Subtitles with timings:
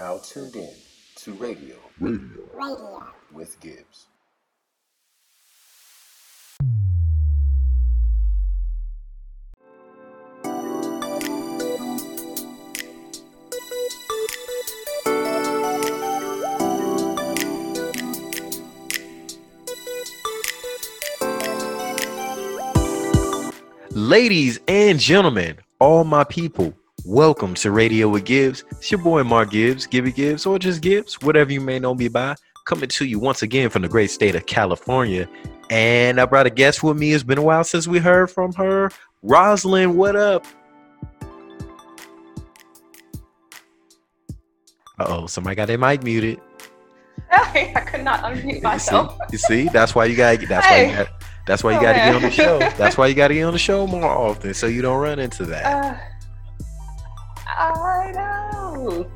[0.00, 0.70] now tuned in
[1.14, 2.20] to Radio, Radio.
[2.54, 3.04] Radio.
[3.34, 4.06] with Gibbs.
[23.90, 26.72] Ladies and gentlemen, all my people,
[27.04, 28.64] welcome to Radio with Gibbs.
[28.72, 32.08] It's your boy Mark Gibbs, Gibby Gibbs, or just Gibbs, whatever you may know me
[32.08, 32.34] by,
[32.66, 35.28] coming to you once again from the great state of California.
[35.70, 37.12] And I brought a guest with me.
[37.12, 38.90] It's been a while since we heard from her.
[39.22, 40.44] Rosalind, what up?
[44.98, 46.40] Uh oh, somebody got their mic muted.
[47.32, 49.16] I could not unmute You see, myself.
[49.32, 50.38] you see, that's why you got.
[50.48, 51.08] That's why you got.
[51.46, 52.58] That's why you Oh, got to get on the show.
[52.76, 55.18] That's why you got to get on the show more often, so you don't run
[55.18, 55.64] into that.
[55.64, 55.96] Uh,
[57.58, 59.10] I know.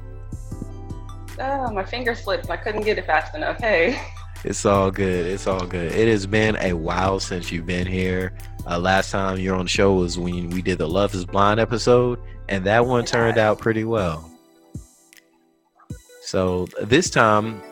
[1.41, 2.48] Oh, my finger slipped.
[2.51, 3.59] I couldn't get it fast enough.
[3.59, 4.01] Hey.
[4.45, 5.27] It's all good.
[5.27, 5.90] It's all good.
[5.93, 8.35] It has been a while since you've been here.
[8.66, 11.59] Uh, last time you're on the show was when we did the Love is Blind
[11.60, 12.18] episode,
[12.51, 14.30] and that one turned out pretty well.
[16.21, 17.62] So this time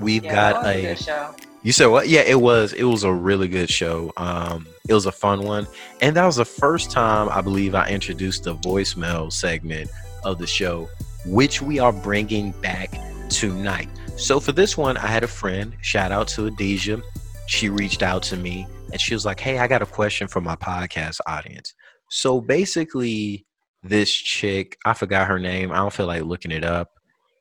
[0.00, 1.47] we've Yeah, got was a.
[1.68, 2.08] You said what?
[2.08, 2.72] Yeah, it was.
[2.72, 4.10] It was a really good show.
[4.16, 5.66] Um, it was a fun one,
[6.00, 9.90] and that was the first time I believe I introduced the voicemail segment
[10.24, 10.88] of the show,
[11.26, 12.90] which we are bringing back
[13.28, 13.90] tonight.
[14.16, 15.76] So for this one, I had a friend.
[15.82, 17.02] Shout out to Adesia.
[17.48, 20.40] She reached out to me, and she was like, "Hey, I got a question for
[20.40, 21.74] my podcast audience."
[22.08, 23.44] So basically,
[23.82, 25.70] this chick, I forgot her name.
[25.70, 26.92] I don't feel like looking it up.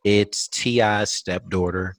[0.04, 1.96] It's Ti's stepdaughter,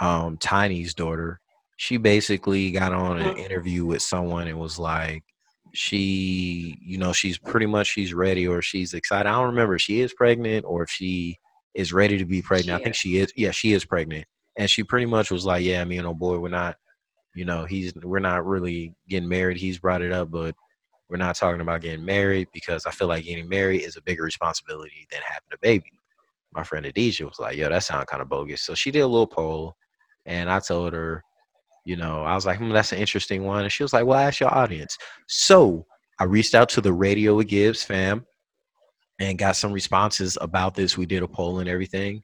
[0.00, 1.40] um, Tiny's daughter
[1.78, 3.38] she basically got on an mm.
[3.38, 5.22] interview with someone and was like
[5.72, 9.28] she you know she's pretty much she's ready or she's excited.
[9.28, 11.38] I don't remember if she is pregnant or if she
[11.74, 12.80] is ready to be pregnant.
[12.80, 13.00] I think is.
[13.00, 14.26] she is yeah she is pregnant.
[14.56, 16.76] And she pretty much was like yeah me and old boy we're not
[17.36, 19.56] you know he's we're not really getting married.
[19.56, 20.56] He's brought it up but
[21.08, 24.24] we're not talking about getting married because i feel like getting married is a bigger
[24.24, 25.92] responsibility than having a baby.
[26.52, 28.62] My friend Adisha was like yo that sounds kind of bogus.
[28.62, 29.76] So she did a little poll
[30.26, 31.22] and i told her
[31.84, 33.62] you know, I was like, hmm, that's an interesting one.
[33.62, 34.96] And she was like, well, ask your audience.
[35.26, 35.86] So
[36.18, 38.26] I reached out to the Radio with Gibbs fam
[39.20, 40.98] and got some responses about this.
[40.98, 42.22] We did a poll and everything.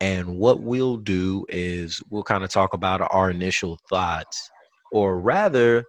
[0.00, 4.50] And what we'll do is we'll kind of talk about our initial thoughts,
[4.92, 5.84] or rather,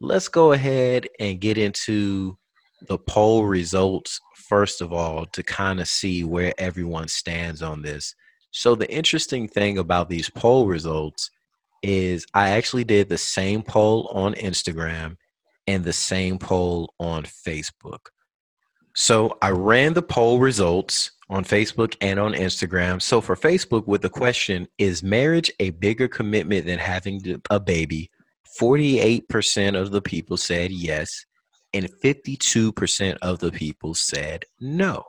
[0.00, 2.38] let's go ahead and get into
[2.88, 8.14] the poll results first of all to kind of see where everyone stands on this.
[8.52, 11.30] So, the interesting thing about these poll results
[11.82, 15.16] is I actually did the same poll on Instagram
[15.66, 18.06] and the same poll on Facebook.
[18.94, 23.00] So I ran the poll results on Facebook and on Instagram.
[23.00, 28.10] So for Facebook, with the question, is marriage a bigger commitment than having a baby?
[28.60, 31.24] 48% of the people said yes,
[31.72, 35.04] and 52% of the people said no.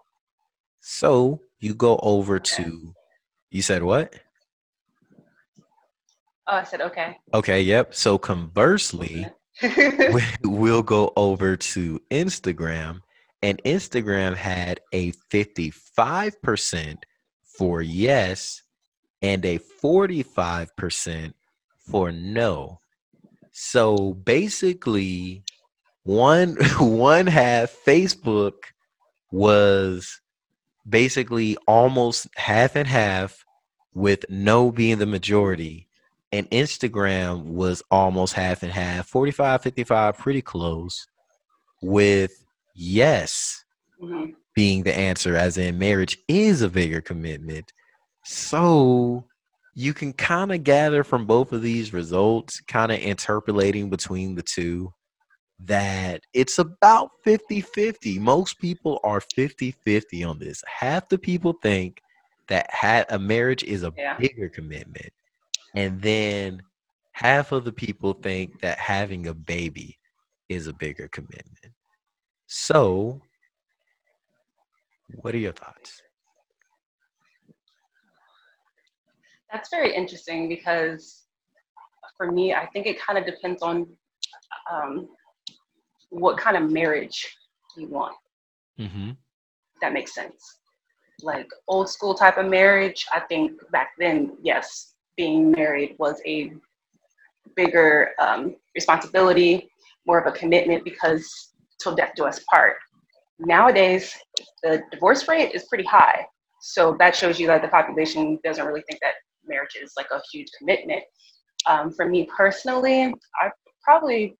[0.80, 2.94] So you go over to,
[3.50, 4.14] you said what?
[6.52, 7.18] Oh, I said okay.
[7.34, 7.96] Okay, yep.
[7.96, 9.26] So conversely,
[9.64, 13.00] we- we'll go over to Instagram,
[13.42, 16.98] and Instagram had a 55%
[17.58, 18.64] for yes
[19.22, 21.34] and a 45%
[21.90, 22.82] for no.
[23.54, 25.46] So basically,
[26.04, 28.56] one one half Facebook
[29.32, 30.20] was
[30.90, 33.46] basically almost half and half
[33.94, 35.88] with no being the majority
[36.32, 41.06] and Instagram was almost half and half 45 55 pretty close
[41.82, 42.32] with
[42.76, 43.64] yes
[44.02, 44.34] Mhm.
[44.56, 47.72] being the answer as in marriage is a bigger commitment
[48.24, 49.26] so
[49.76, 54.42] you can kind of gather from both of these results kind of interpolating between the
[54.42, 54.92] two
[55.60, 62.02] that it's about 50-50 most people are 50-50 on this half the people think
[62.48, 64.18] that ha- a marriage is a Yeah.
[64.18, 65.14] bigger commitment
[65.76, 66.62] and then
[67.14, 69.98] half of the people think that having a baby
[70.50, 71.74] is a bigger commitment
[72.48, 73.22] so
[75.22, 76.02] what are your thoughts
[79.52, 81.24] That's very interesting because
[82.16, 83.86] for me, I think it kind of depends on
[84.72, 85.10] um,
[86.10, 87.38] what kind of marriage
[87.78, 88.16] you want.
[88.80, 89.12] mm-hmm.
[89.82, 90.60] that makes sense.
[91.22, 94.91] Like old school type of marriage, I think back then, yes,
[95.22, 96.52] being married was a
[97.56, 99.70] bigger um, responsibility,
[100.08, 101.24] more of a commitment because
[101.80, 102.78] till death do us part.
[103.38, 104.16] Nowadays,
[104.64, 106.26] the divorce rate is pretty high.
[106.62, 109.14] So that shows you that the population doesn't really think that
[109.48, 111.04] marriage is like a huge commitment.
[111.70, 113.14] Um, for me personally,
[113.44, 113.52] I
[113.84, 114.36] probably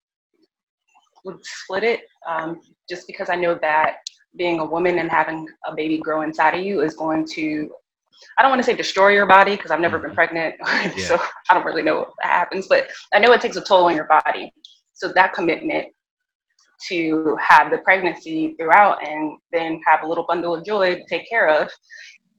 [1.26, 3.98] would split it um, just because I know that
[4.36, 7.70] being a woman and having a baby grow inside of you is going to
[8.38, 10.16] I don't want to say destroy your body because I've never been Mhm.
[10.16, 10.56] pregnant,
[10.98, 11.06] Yeah.
[11.08, 13.96] so I don't really know what happens, but I know it takes a toll on
[13.96, 14.54] your body.
[14.94, 15.88] So that commitment
[16.88, 21.28] to have the pregnancy throughout and then have a little bundle of joy to take
[21.30, 21.70] care of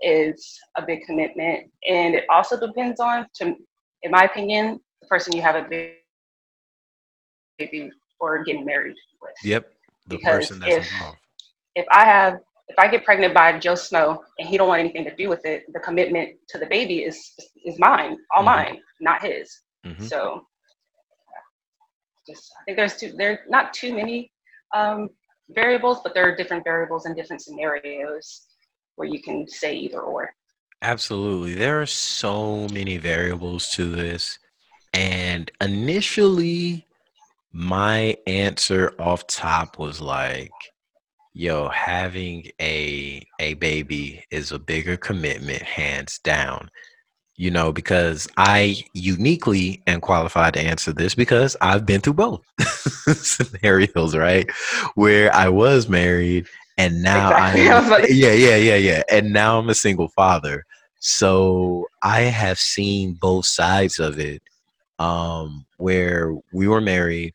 [0.00, 1.70] is a big commitment.
[1.88, 3.54] And it also depends on, to,
[4.02, 5.62] in my opinion, the person you have a
[7.58, 7.90] baby
[8.20, 9.32] or getting married with.
[9.44, 9.72] Yep.
[10.08, 11.18] The Because person that's if- involved.
[11.74, 12.38] If I have,
[12.72, 15.44] if I get pregnant by Joe Snow and he don't want anything to do with
[15.44, 17.34] it, the commitment to the baby is
[17.64, 18.46] is mine, all Mhm.
[18.46, 19.60] mine, not his.
[19.84, 20.08] Mhm.
[20.08, 20.46] So,
[22.26, 24.32] just I think there's too there not too many
[24.74, 25.10] um,
[25.50, 28.46] variables, but there are different variables in different scenarios
[28.96, 30.34] where you can say either or.
[30.80, 31.54] Absolutely.
[31.54, 34.38] There are so many variables to this.
[34.94, 36.86] And initially,
[37.52, 40.50] my answer off top was like,
[41.34, 46.70] yo, having a a baby is a bigger commitment, hands down.
[47.36, 52.42] You know, because I uniquely am qualified to answer this because I've been through both
[53.16, 54.48] scenarios, right?
[54.94, 56.46] Where I was married
[56.78, 57.68] and now Exactly.
[57.68, 59.02] I I was about am to- yeah, yeah, yeah, yeah.
[59.10, 60.64] And now I'm a single father.
[61.00, 64.42] So I have seen both sides of it.
[64.98, 67.32] Um, where we were married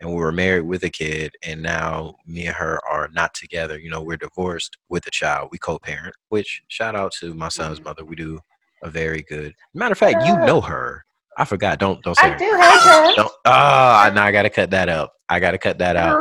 [0.00, 3.78] and we were married with a kid, and now me and her are not together.
[3.78, 5.48] You know, we're divorced with a child.
[5.52, 7.84] We co-parent, which shout out to my son's Mhm.
[7.84, 8.04] mother.
[8.04, 8.38] We do
[8.82, 9.54] a very good.
[9.74, 11.04] Matter of fact, you know her.
[11.36, 11.78] I forgot.
[11.78, 12.38] Don't don't say I her.
[12.38, 13.12] do have that.
[13.16, 13.32] Don't.
[13.44, 15.12] Ah, now I gotta cut that up.
[15.28, 16.16] I gotta cut that out.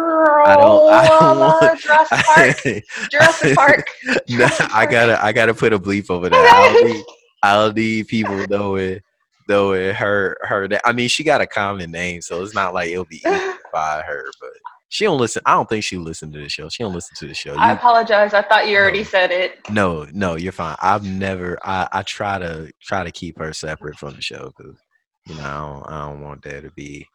[0.45, 2.83] I don't- I don't want- Jurassic Park.
[3.11, 3.89] Jurassic Park.
[4.27, 6.53] Jurassic I gotta I gotta put a bleep over that.
[6.53, 7.05] I'll need,
[7.43, 8.99] I'll need people knowing
[9.49, 13.05] knowing her her I mean she got a common name, so it's not like it'll
[13.05, 14.49] be easy by her, but
[14.89, 15.41] she don't listen.
[15.45, 16.69] I don't think she listened to the show.
[16.69, 17.55] She don't listen to the show.
[17.57, 18.33] I apologize.
[18.33, 19.03] I thought you already No.
[19.05, 19.69] said it.
[19.69, 20.77] no, no, you're fine.
[20.81, 21.57] I've never.
[21.63, 24.77] I I try to try to keep her separate from the show because
[25.27, 27.05] you know I don't, I don't want there to be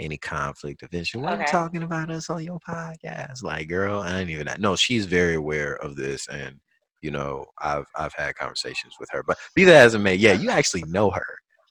[0.00, 1.16] any conflict of interest.
[1.24, 3.42] Why are you talking about us on your podcast?
[3.42, 4.48] Like, girl, I ain't even.
[4.58, 6.56] No, she's very aware of this, and
[7.02, 9.22] you know I've I've had conversations with her.
[9.22, 11.26] But be that as it may, yeah, you actually know her.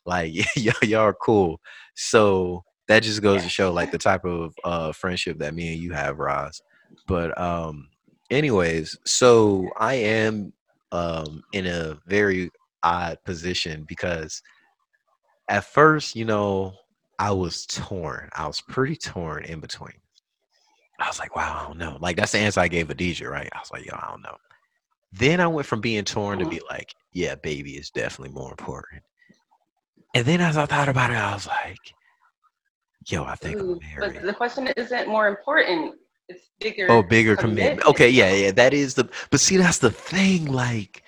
[0.05, 1.59] Like, y'all, y'all are cool.
[1.95, 5.81] So that just goes to show like the type of uh friendship that me and
[5.81, 6.61] you have, Roz.
[7.07, 7.89] But um
[8.29, 10.53] anyways, so I am
[10.91, 12.49] um in a very
[12.83, 14.41] odd position because
[15.49, 16.73] at first, you know,
[17.19, 18.29] I was torn.
[18.33, 19.93] I was pretty torn in between.
[20.99, 21.97] I was like, wow, I don't know.
[21.99, 23.49] Like that's the answer I gave Adija, right?
[23.53, 24.35] I was like, yo, I don't know.
[25.13, 29.03] Then I went from being torn to be like, yeah, baby is definitely more important.
[30.13, 31.77] And then as I thought about it, I was like,
[33.07, 34.15] yo, I think Ooh, I'm married.
[34.15, 35.95] but the question isn't more important.
[36.29, 36.87] It's bigger.
[36.89, 37.85] Oh, bigger commitment.
[37.87, 39.09] Okay, yeah, yeah, that is the.
[39.31, 40.45] But see, that's the thing.
[40.45, 41.03] Like,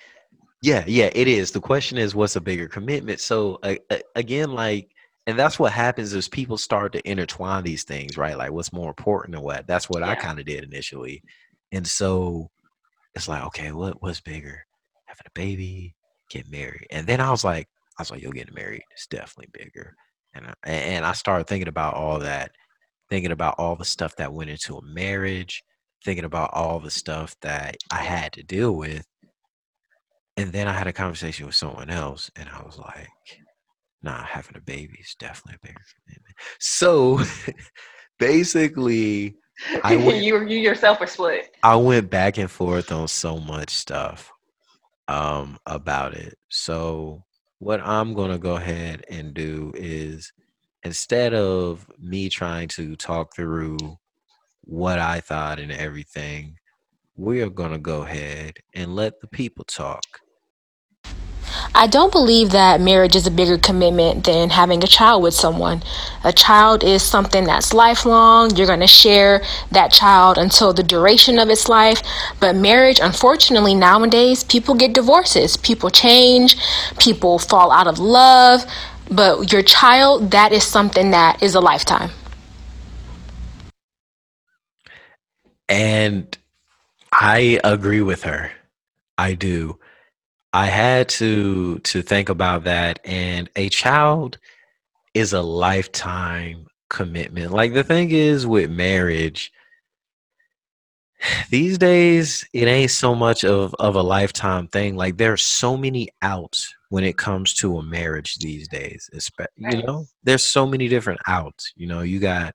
[0.62, 1.50] yeah, yeah, it is.
[1.50, 3.20] The question is, what's a bigger commitment?
[3.20, 4.90] So uh, uh, again, like,
[5.26, 8.36] and that's what happens is people start to intertwine these things, right?
[8.36, 9.66] Like, what's more important than what?
[9.66, 11.22] That's what I kind of did initially,
[11.70, 12.50] and so
[13.14, 14.64] it's like, okay, what what's bigger?
[15.04, 15.94] Having a baby,
[16.30, 17.68] get married, and then I was like,
[17.98, 19.94] I was like, yo, getting married is definitely bigger,
[20.34, 22.52] and I, and I started thinking about all that
[23.10, 25.62] thinking about all the stuff that went into a marriage,
[26.04, 29.04] thinking about all the stuff that I had to deal with.
[30.36, 33.08] And then I had a conversation with someone else, and I was like,
[34.02, 36.34] nah, having a baby is definitely a bigger commitment.
[36.60, 37.20] So
[38.18, 39.34] basically,
[39.84, 41.50] I went- you you yourself were split.
[41.62, 44.30] I went back and forth on so much stuff
[45.08, 46.34] um, about it.
[46.48, 47.24] So
[47.60, 50.32] what I'm gonna go ahead and do is
[50.82, 53.76] instead of me trying to talk through
[54.62, 56.56] what I thought and everything,
[57.16, 60.02] we are gonna go ahead and let the people talk.
[61.74, 65.82] I don't believe that marriage is a bigger commitment than having a child with someone.
[66.24, 68.54] A child is something that's lifelong.
[68.54, 72.02] You're going to share that child until the duration of its life.
[72.38, 76.56] But marriage, unfortunately, nowadays, people get divorces, people change,
[76.98, 78.64] people fall out of love.
[79.10, 82.10] But your child, that is something that is a lifetime.
[85.68, 86.36] And
[87.12, 88.52] I agree with her.
[89.16, 89.79] I do.
[90.52, 94.38] I had to to think about that and a child
[95.14, 97.52] is a lifetime commitment.
[97.52, 99.52] Like the thing is with marriage
[101.50, 104.96] these days it ain't so much of of a lifetime thing.
[104.96, 109.08] Like there's so many outs when it comes to a marriage these days
[109.56, 110.06] you know?
[110.24, 112.00] There's so many different outs you know?
[112.00, 112.54] You got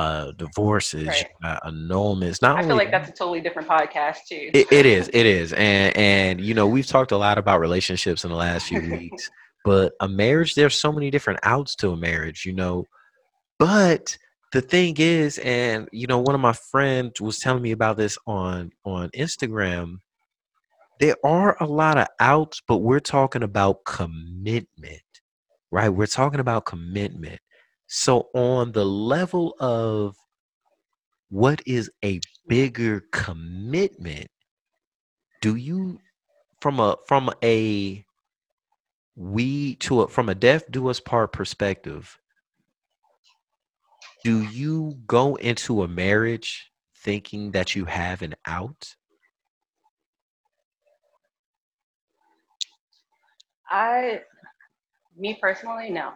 [0.00, 1.26] uh divorces Right.
[1.42, 4.50] got annulments not I only feel like that's a totally different podcast too.
[4.54, 5.52] it, it is it is.
[5.52, 9.28] And and you know we've talked a lot about relationships in the last few weeks
[9.64, 12.84] but a marriage there's so many different outs to a marriage you know?
[13.58, 14.16] But
[14.52, 18.16] the thing is and you know one of my friends was telling me about this
[18.26, 19.96] on on instagram
[20.98, 25.02] there are a lot of outs but we're talking about commitment
[25.72, 25.88] right?
[25.88, 27.38] We're talking about commitment
[27.92, 30.16] so on the level of
[31.28, 34.28] what is a bigger commitment
[35.42, 35.98] do you
[36.60, 38.04] from a from a
[39.16, 42.18] we to a from a deaf do us part perspective
[44.24, 48.94] do you go into a marriage thinking that you have an out
[53.70, 54.20] I,
[55.16, 56.12] me personally, no.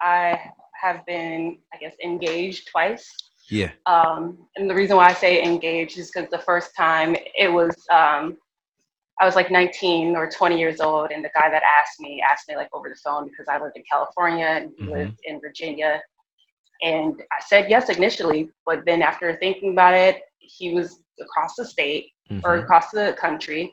[0.00, 0.50] I
[0.86, 3.06] have been, I guess, engaged twice.
[3.50, 7.52] yeah Um, and the reason why I say engaged is because the first time it
[7.52, 8.36] was, um,
[9.20, 12.48] I was like 19 or 20 years old, and the guy that asked me asked
[12.48, 14.98] me like over the phone because I lived in California and he Mhm.
[14.98, 16.02] lived in Virginia.
[16.82, 21.64] And I said yes initially, but then after thinking about it, he was across the
[21.64, 22.12] state
[22.44, 22.62] or Mhm.
[22.62, 23.72] across the country.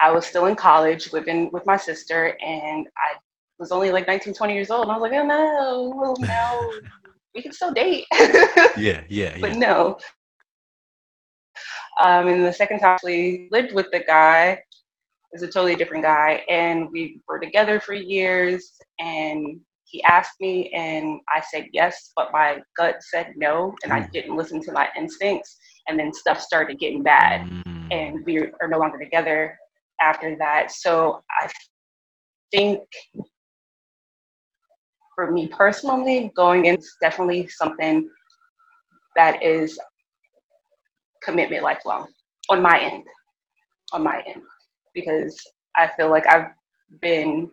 [0.00, 3.18] I was still in college living with my sister, and I
[3.60, 4.84] was only like 19, 20 years old.
[4.84, 6.80] And I was like, oh no, no,
[7.34, 8.06] we can still date.
[8.74, 9.56] yeah yeah yeah.
[9.56, 9.98] but no.
[12.02, 14.62] Um, and the second time we lived with the guy
[15.32, 18.72] is a totally different guy, and we were together for years.
[19.00, 24.00] And he asked me, and I said yes, but my gut said no, and I
[24.00, 24.10] Mm.
[24.12, 25.58] didn't listen to my instincts.
[25.88, 29.58] And then stuff started getting bad Mm, and we are no longer together
[30.00, 30.70] after that.
[30.72, 31.48] So I
[32.52, 32.80] think
[35.20, 38.08] for me personally, going in is definitely something
[39.16, 39.78] that is
[41.22, 42.08] commitment lifelong
[42.48, 43.04] on my end.
[43.92, 44.40] On my end.
[44.94, 45.38] Because
[45.76, 46.52] I feel like I've
[47.02, 47.50] been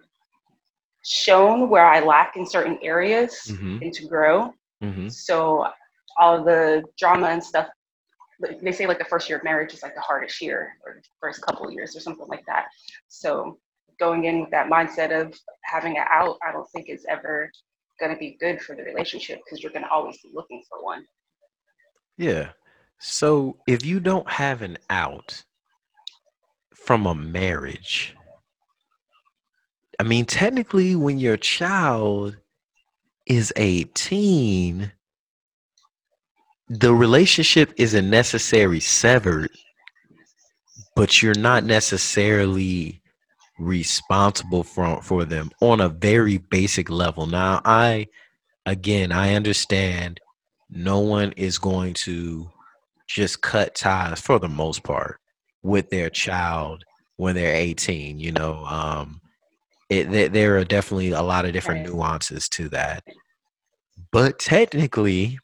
[1.03, 3.81] shown where I lack in certain areas Mhm.
[3.81, 4.53] and to grow.
[4.81, 5.11] mhm.
[5.11, 5.67] So
[6.17, 7.67] all the drama and stuff,
[8.61, 11.41] they say like the first year of marriage is like the hardest year or first
[11.41, 12.67] couple years or something like that.
[13.07, 13.59] So
[13.99, 17.51] going in with that mindset of having it out, I don't think is ever
[17.99, 20.83] going to be good for the relationship because you're going to always be looking for
[20.83, 21.05] one.
[22.17, 22.49] Yeah.
[22.99, 25.43] So if you don't have an out
[26.73, 28.15] from a marriage,
[29.99, 32.37] I mean, technically, when your child
[33.25, 34.91] is 18,
[36.69, 39.49] the relationship isn't necessarily severed,
[40.95, 43.01] but you're not necessarily
[43.59, 47.25] responsible for for them on a very basic level.
[47.25, 48.07] Now, I
[48.65, 50.19] again, I understand
[50.69, 52.49] no one is going to
[53.07, 55.19] just cut ties for the most part
[55.63, 56.83] with their child
[57.15, 59.19] when they're 18 you know um
[59.89, 63.03] it there, there are definitely a lot of different nuances to that.
[64.11, 65.39] But technically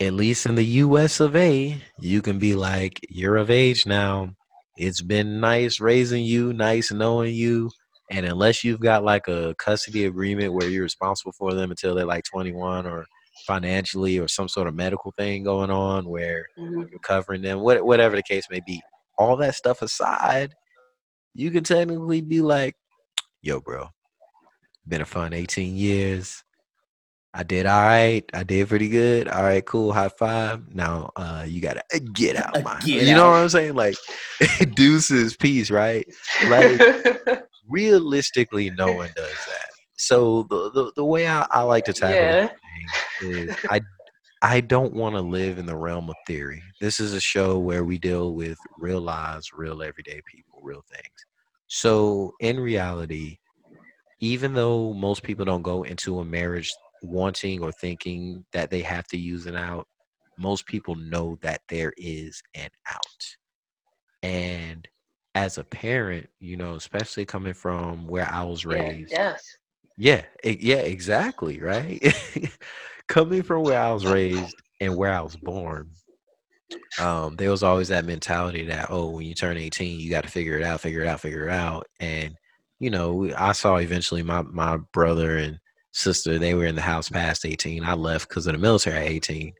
[0.00, 4.34] at least in the US of A you can be like you're of age now
[4.78, 7.70] it's been nice raising you nice knowing you
[8.10, 12.06] and unless you've got like a custody agreement where you're responsible for them until they're
[12.06, 13.04] like 21 or
[13.46, 16.90] financially or some sort of medical thing going on where Mhm.
[16.90, 18.80] you're covering them, what, whatever the case may be.
[19.18, 20.54] All that stuff aside,
[21.34, 22.74] you can technically be like,
[23.42, 23.88] yo, bro,
[24.86, 26.42] been a fun 18 years.
[27.34, 28.24] I did all right.
[28.34, 29.28] I did pretty good.
[29.28, 29.92] All right, cool.
[29.92, 30.74] High five.
[30.74, 33.32] Now uh you gotta uh, get out, my get You know out.
[33.32, 33.74] what I'm saying?
[33.74, 33.96] Like
[34.74, 36.06] deuces, peace, right?
[36.46, 36.80] Like
[37.68, 39.66] realistically, no one does that.
[39.96, 42.48] So the the, the way I, I like to tackle Yeah.
[43.20, 43.80] is I
[44.40, 46.62] I don't want to live in the realm of theory.
[46.80, 51.26] This is a show where we deal with real lives, real everyday people, real things.
[51.66, 53.38] So in reality,
[54.20, 59.06] even though most people don't go into a marriage wanting or thinking that they have
[59.08, 59.86] to use an out,
[60.38, 63.36] most people know that there is an out.
[64.22, 64.88] And
[65.34, 69.56] as a parent, you know, especially coming from where I was yeah, raised, yes.
[69.96, 72.02] yeah, yeah, exactly, right?
[73.08, 75.90] Coming from where I was raised and where I was born,
[76.98, 80.30] um, there was always that mentality that, oh, when you turn 18, you got to
[80.30, 81.86] figure it out, figure it out, figure it out.
[82.00, 82.34] And,
[82.80, 85.58] you know, I saw eventually my, my brother and
[85.98, 87.84] sister, they were in the house past 18.
[87.84, 89.52] I left because of the military at 18.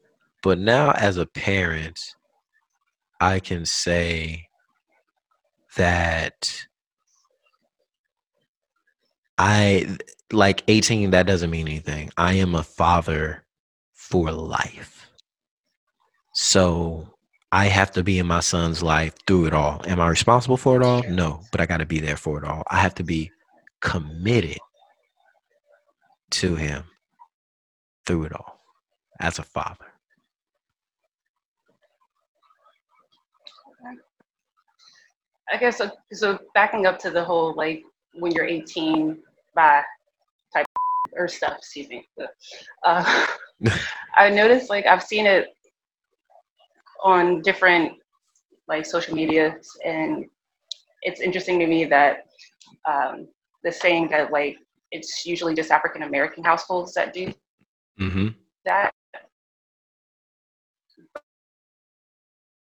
[0.42, 2.00] But now as a parent,
[3.20, 4.46] I can say
[5.76, 6.66] that
[9.36, 9.96] I
[10.32, 12.10] like 18 that doesn't mean anything.
[12.16, 13.44] I am a father
[13.92, 15.10] for life.
[16.34, 17.14] So
[17.50, 19.82] I have to be in my son's life through it all.
[19.86, 21.02] Am I responsible for it all?
[21.08, 22.62] No, but I got to be there for it all.
[22.70, 23.30] I have to be
[23.80, 24.58] committed
[26.30, 26.84] to him
[28.06, 28.58] through it all
[29.20, 29.86] as a father.
[35.50, 36.38] I guess so, so.
[36.54, 37.82] Backing up to the whole like
[38.14, 39.18] when you're 18
[39.54, 39.82] by
[40.52, 40.66] type
[41.16, 41.54] or stuff.
[41.58, 42.06] Excuse me.
[42.84, 43.26] Uh,
[44.16, 45.48] I noticed like I've seen it
[47.02, 47.92] on different
[48.68, 50.26] like social medias, and
[51.02, 52.26] it's interesting to me that
[52.86, 53.28] um,
[53.64, 54.58] the saying that like
[54.90, 57.32] it's usually just African American households that do
[58.00, 58.28] Mm-hmm.
[58.64, 58.92] that,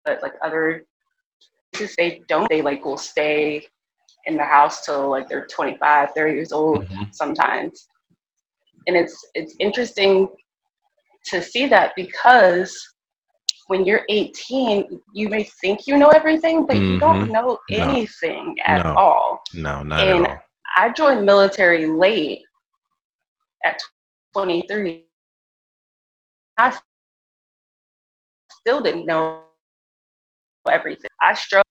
[0.04, 0.84] but like other
[1.72, 2.48] places they don't.
[2.48, 3.66] They like will stay
[4.26, 7.14] in the house till like they're 25, 30 years old Mhm.
[7.14, 7.88] sometimes,
[8.86, 10.28] and it's it's interesting
[11.26, 12.94] to see that because
[13.66, 17.32] when you're 18, you may think you know everything, but you don't Mhm.
[17.32, 17.76] know No.
[17.76, 18.94] anything at No.
[18.94, 19.42] all.
[19.52, 20.42] No, not And at all.
[20.78, 22.42] I joined military late
[23.64, 23.82] at
[24.32, 25.06] 23.
[26.56, 26.78] I
[28.52, 29.42] still didn't know
[30.70, 31.10] everything.
[31.20, 31.64] I struggled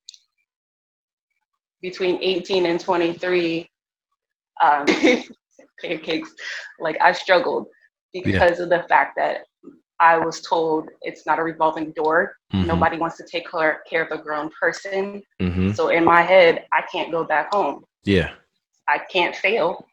[1.82, 3.70] between 18 and 23.
[4.62, 4.86] Um,
[5.82, 6.34] pancakes,
[6.82, 7.68] like I struggled
[8.12, 9.46] because of the fact that
[10.02, 12.36] I was told it's not a revolving door.
[12.54, 12.66] Mhm.
[12.66, 15.24] Nobody wants to take care, care of a grown person.
[15.42, 15.74] Mhm.
[15.74, 17.86] So in my head, I can't go back home.
[18.04, 18.34] Yeah.
[18.90, 19.86] I can't fail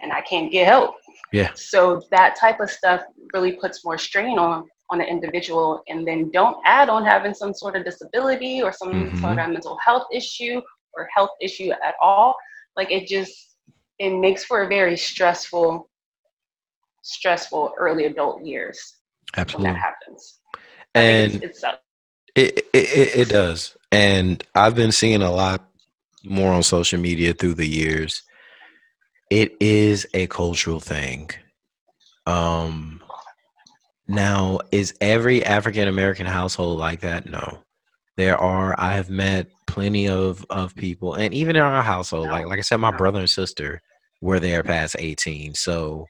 [0.00, 0.94] and I can't get help.
[1.32, 1.50] Yeah.
[1.54, 3.02] So that type of stuff
[3.34, 7.52] really puts more strain on on the individual and then don't add on having some
[7.52, 9.20] sort of disability or some Mhm.
[9.20, 10.62] sort of mental health issue
[10.94, 12.34] or health issue at all.
[12.76, 13.56] Like it just
[13.98, 15.90] it makes for a very stressful
[17.02, 18.96] stressful early adult years
[19.36, 19.72] when Absolutely.
[19.72, 20.40] that happens.
[20.94, 21.42] And.
[22.34, 25.67] It, it it it does, and I've been seeing a lot
[26.28, 28.22] more on social media through the years.
[29.30, 31.30] It is a cultural thing.
[32.26, 33.02] Um,
[34.06, 37.26] now is every African American household like that?
[37.26, 37.58] No,
[38.16, 38.74] there are.
[38.78, 42.62] I have met plenty of of people, and even in our household, like like I
[42.62, 43.80] said, my brother and sister
[44.20, 46.06] were there past eighteen, so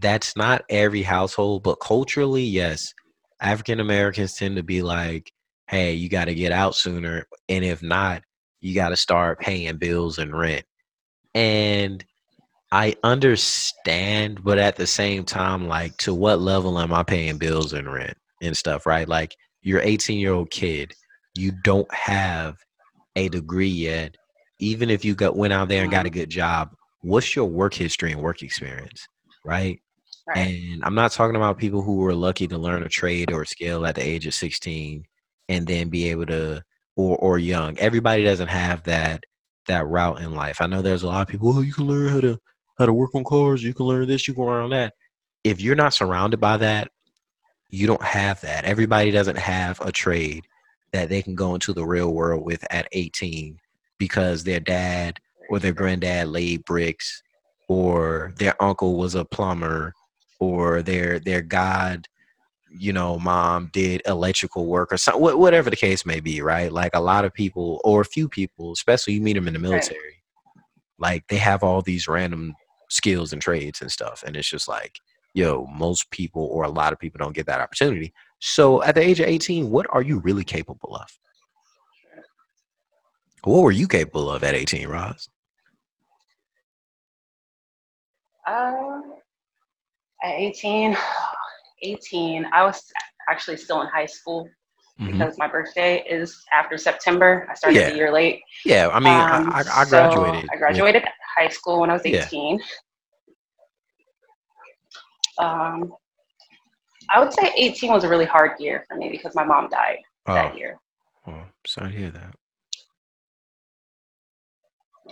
[0.00, 2.92] that's not every household, but culturally, yes,
[3.40, 5.30] African Americans tend to be like,
[5.68, 7.26] hey, you got to get out sooner.
[7.48, 8.22] And if not,
[8.64, 10.64] you got to start paying bills and rent.
[11.34, 12.02] And
[12.72, 17.74] I understand, but at the same time, like, to what level am I paying bills
[17.74, 19.06] and rent and stuff, right?
[19.06, 20.94] Like, you're 18 year old kid,
[21.36, 22.56] you don't have
[23.16, 24.16] a degree yet.
[24.60, 26.20] Even if you got went out there and got a mm-hmm.
[26.20, 29.06] good job, what's your work history and work experience,
[29.44, 29.78] right?
[30.26, 30.38] Right.
[30.38, 33.46] And I'm not talking about people who were lucky to learn a trade or a
[33.46, 35.04] skill at the age of 16
[35.50, 36.64] and then be able to
[36.96, 37.78] or or young.
[37.78, 39.24] Everybody doesn't have that
[39.66, 40.60] that route in life.
[40.60, 42.38] I know there's a lot of people, oh, you can learn how to
[42.78, 44.94] how to work on cars, you can learn this, you can learn that.
[45.44, 46.90] If you're not surrounded by that,
[47.70, 48.64] you don't have that.
[48.64, 50.44] Everybody doesn't have a trade
[50.92, 53.58] that they can go into the real world with at 18
[53.98, 55.18] because their dad
[55.50, 57.22] or their granddad laid bricks
[57.68, 59.92] or their uncle was a plumber
[60.40, 62.06] or their their god
[62.76, 66.72] you know mom did electrical work or something whatever the case may be right?
[66.72, 69.60] Like a lot of people or a few people especially you meet them in the
[69.60, 70.22] military
[70.98, 72.54] like they have all these random
[72.90, 74.98] skills and trades and stuff and it's just like
[75.34, 78.12] yo most people or a lot of people don't get that opportunity.
[78.40, 81.08] So at the age of 18 what are you really capable of?
[83.44, 85.28] What were you capable of at 18 roz?
[88.46, 89.00] Uh,
[90.22, 90.96] at 18,
[91.84, 92.82] 18, I was
[93.30, 94.48] actually still in high school
[95.00, 95.06] Mhm.
[95.12, 97.46] because my birthday is after September.
[97.50, 97.88] I started Yeah.
[97.90, 98.40] a year late.
[98.64, 101.04] yeah i mean Um, I, I, I so graduated I with- graduated
[101.36, 102.24] high school when I was Yeah.
[102.26, 102.60] 18.
[105.38, 105.92] Um,
[107.12, 109.98] I would say 18 was a really hard year for me because my mom died
[110.26, 110.78] that oh, year.
[111.26, 112.34] oh sorry to hear that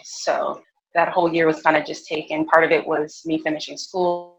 [0.04, 0.62] So
[0.94, 2.46] that whole year was kind of just taken.
[2.46, 4.38] Part of it was me finishing school,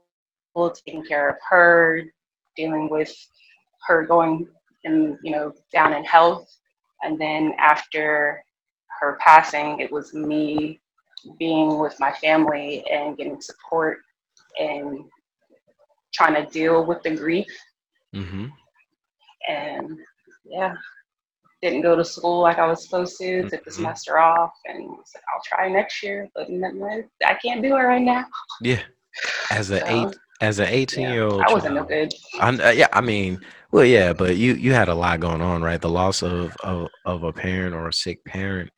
[0.86, 2.04] taking care of her,
[2.56, 3.14] dealing with
[3.88, 4.48] her going
[4.86, 6.48] and you know down in health,
[7.04, 8.44] and then after
[9.00, 10.80] her passing, it was me
[11.40, 14.00] being with my family and getting support
[14.60, 15.00] and
[16.14, 17.48] trying to deal with the grief
[18.14, 18.48] mm-hmm.
[19.48, 19.98] and
[20.46, 20.76] yeah
[21.64, 23.76] didn't go to school like I was supposed to, took the Mhm.
[23.76, 26.50] semester off, and was like, I'll try next year, but
[27.26, 28.26] I can't do it right now.
[28.60, 28.82] Yeah.
[29.50, 32.14] As an So, eight, as an eighteen year old, I wasn't no good.
[32.40, 33.40] I, uh, yeah, I mean,
[33.72, 35.80] well, yeah, but you you had a lot going on, right?
[35.82, 38.70] The loss of of of a parent or a sick parent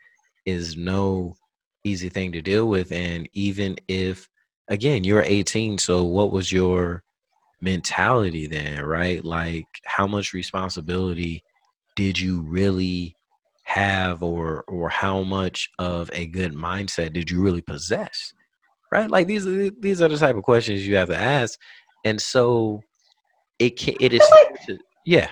[0.46, 1.36] is no
[1.84, 4.28] easy thing to deal with, and even if,
[4.70, 7.04] again, you're 18, so what was your
[7.62, 9.24] mentality then, right?
[9.26, 11.44] Like, how much responsibility
[11.96, 13.16] did you really
[13.64, 18.34] have, or or how much of a good mindset did you really possess,
[18.92, 19.10] right?
[19.10, 21.60] Like these are these are the type of questions you have to ask,
[22.04, 22.82] and so
[23.60, 25.30] it can it is like- yeah.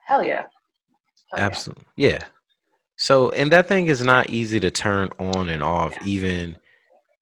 [0.10, 0.46] Hell yeah.
[1.32, 1.46] Hell.
[1.46, 1.86] Absolutely.
[1.96, 2.24] Yeah.
[2.98, 6.58] So, and that thing is not easy to turn on and off, even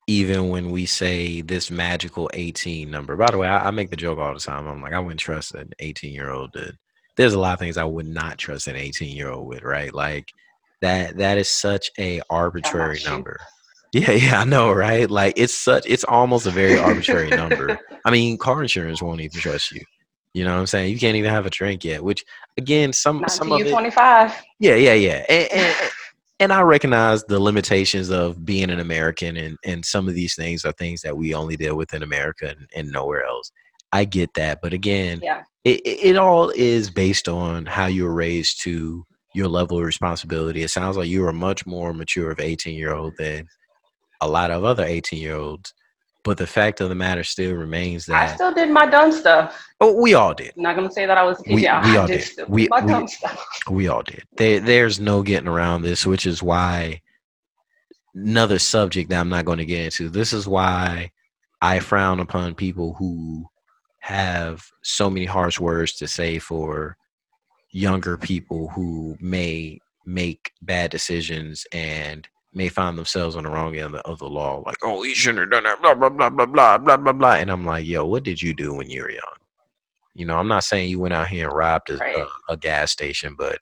[0.10, 3.18] even when we say this magical 18 number.
[3.18, 4.66] By the way, I, I make the joke all the time.
[4.66, 6.74] I'm like, I wouldn't trust an 18 year old to.
[7.18, 9.94] There's a lot of things I would not trust an 18 year old with, right?
[9.94, 10.32] Like
[10.82, 11.18] that.
[11.18, 13.38] That is such a arbitrary number.
[13.94, 15.10] Yeah, yeah, I know, right?
[15.10, 15.86] Like it's such.
[15.88, 17.80] It's almost a very arbitrary number.
[18.06, 19.82] I mean, car insurance won't even trust you.
[20.38, 20.92] You know what I'm saying?
[20.94, 22.04] You can't even have a drink yet.
[22.04, 22.24] Which,
[22.58, 23.72] again, some Not some of it.
[23.72, 24.36] 25.
[24.60, 25.26] Yeah, yeah, yeah.
[25.28, 25.76] And, and,
[26.40, 30.64] and I recognize the limitations of being an American, and, and some of these things
[30.64, 33.52] are things that we only deal with in America and, and nowhere else.
[33.92, 34.60] I get that.
[34.62, 35.42] But again, Yeah.
[35.64, 39.86] it, it it all is based on how you were raised to your level of
[39.86, 40.62] responsibility.
[40.62, 43.48] It sounds like you are much more mature of 18 year old than
[44.22, 45.74] a lot of other 18 year olds.
[46.28, 49.66] But the fact of the matter still remains that I still did my dumb stuff.
[49.80, 50.52] oh, we all did.
[50.58, 51.42] I'm not gonna say that I was.
[51.48, 52.24] We- yeah, we all did did.
[52.26, 53.48] still We- my we- dumb stuff.
[53.70, 54.24] We all did.
[54.36, 57.02] There, there's no getting around this, which is why
[58.14, 60.10] another subject that I'm not going to get into.
[60.10, 61.12] This is why
[61.62, 63.46] I frown upon people who
[64.00, 66.98] have so many harsh words to say for
[67.72, 73.96] younger people who may make bad decisions and may find themselves on the wrong end
[73.96, 74.64] of the, law.
[74.66, 75.82] Like, oh, he shouldn't have done that.
[75.82, 77.34] Blah blah blah blah blah blah blah blah.
[77.36, 79.22] And I'm like, yo, what did you do when you were young?
[80.16, 82.18] You know, I'm not saying you went out here and robbed a, Right.
[82.18, 83.60] a, a gas station, but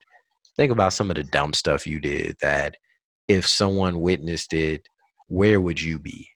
[0.55, 2.77] think about some of the dumb stuff you did that
[3.27, 4.87] if someone witnessed it,
[5.27, 6.29] where would you be?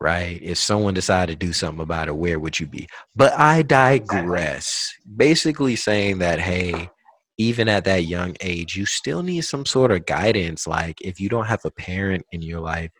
[0.00, 0.40] Right?
[0.42, 2.88] If someone decided to do something about it, where would you be?
[3.14, 4.92] But I digress.
[5.16, 6.90] Basically saying that, hey,
[7.38, 10.66] even at that young age, you still need some sort of guidance.
[10.66, 12.90] Like if you don't have a parent in your life,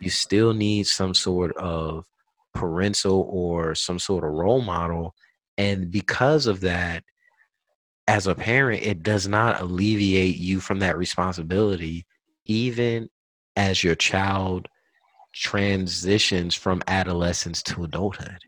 [0.00, 2.06] you still need some sort of
[2.54, 5.14] parental or some sort of role model.
[5.58, 7.04] And because of that,
[8.08, 12.06] as a parent, it does not alleviate you from that responsibility,
[12.46, 13.08] even
[13.56, 14.66] as your child
[15.32, 18.38] transitions from adolescence to adulthood.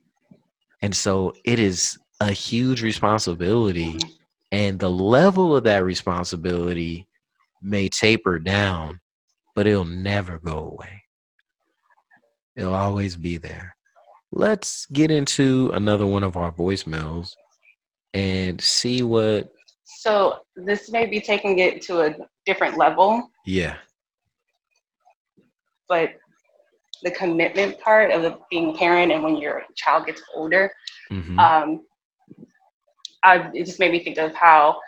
[0.80, 3.98] And so it is a huge responsibility.
[4.52, 7.08] And the level of that responsibility
[7.62, 9.00] may taper down,
[9.56, 11.02] but it'll never go away.
[12.54, 13.74] It'll always be there.
[14.30, 17.30] Let's get into another one of our voicemails
[18.12, 19.50] and see what,
[19.84, 23.76] So this may be taking it to a different level, yeah.
[25.88, 26.12] but
[27.02, 30.70] the commitment part of being a parent and when your child gets older,
[31.10, 31.80] mhm, um,
[33.24, 34.78] I, it just made me think of how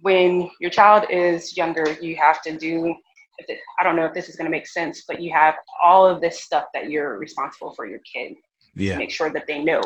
[0.00, 2.94] when your child is younger, you have to do.
[3.38, 5.54] if it- I don't know if this is going to make sense, but you have
[5.82, 8.34] all of this stuff that you're responsible for your kid.
[8.74, 8.96] Yeah.
[8.96, 9.82] make sure that they know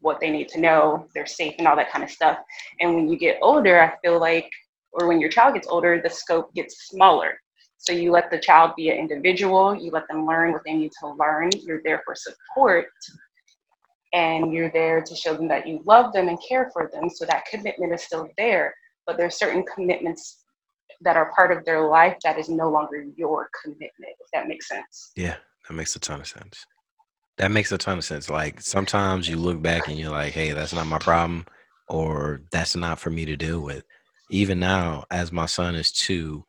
[0.00, 2.38] what they need to know, they're safe and all that kind of stuff.
[2.80, 4.48] And when you get older, I feel like,
[4.92, 7.40] or when your child gets older, the scope gets smaller.
[7.78, 10.92] So you let the child be an individual, you let them learn what they need
[11.00, 12.86] to learn, you're there for support,
[14.14, 17.10] and you're there to show them that you love them and care for them.
[17.10, 18.74] So that commitment is still there,
[19.06, 20.44] but there's certain commitments
[21.00, 24.68] that are part of their life that is no longer your commitment, if that makes
[24.68, 25.10] sense.
[25.16, 25.34] Yeah,
[25.68, 26.64] that makes a ton of sense.
[27.38, 28.30] That makes a ton of sense.
[28.30, 31.44] Like sometimes you look back and you're like, hey, that's not my problem,
[31.88, 33.82] or that's not for me to deal with.
[34.30, 36.44] Even now, as my son is two,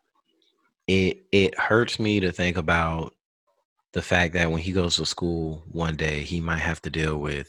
[0.87, 3.14] it it hurts me to think about
[3.95, 7.17] the fact that when he goes to school one day, he might have to deal
[7.17, 7.47] with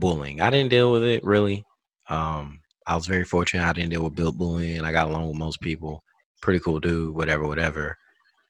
[0.00, 0.40] bullying.
[0.40, 1.64] I didn't deal with it really.
[2.08, 3.64] Um, I was very fortunate.
[3.64, 4.84] I didn't deal with built bullying.
[4.84, 6.02] I got along with most people.
[6.42, 7.96] Pretty cool dude, whatever, whatever.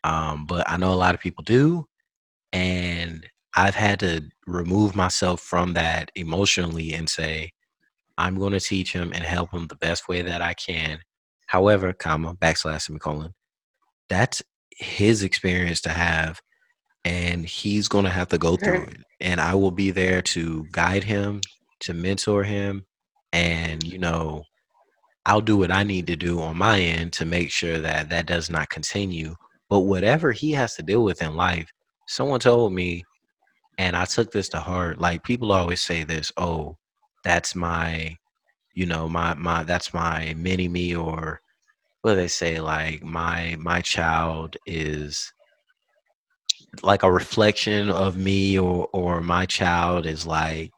[0.05, 1.87] Um, but I know a lot of people do,
[2.55, 7.53] and I've had to remove myself from that emotionally and say,
[8.17, 10.99] I'm going to teach him and help him the best way that I can.
[11.47, 13.35] However, comma backslash semicolon,
[14.09, 16.41] that's his experience to have,
[17.05, 18.97] and he's going to have to go through it.
[19.21, 21.41] And I will be there to guide him,
[21.81, 22.85] to mentor him,
[23.33, 24.45] and you know,
[25.27, 28.27] I'll do what I need to do on my end to make sure that that
[28.27, 29.35] does not continue.
[29.71, 31.71] But whatever he has to deal with in life,
[32.07, 33.05] someone told me
[33.79, 35.01] and I took this to heart.
[35.01, 36.77] Like people always say this, oh,
[37.25, 38.17] that's my,
[38.75, 41.41] you know, my my that's my mini me or
[42.03, 42.61] what do they say?
[42.61, 45.33] Like my my child is
[46.83, 50.73] like a reflection of me or or my child is like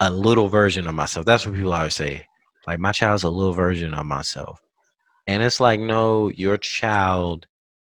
[0.00, 1.26] a little version of myself.
[1.26, 2.26] That's what people always say.
[2.66, 4.60] Like my child's a little version of myself.
[5.26, 7.46] And it's like, no, your child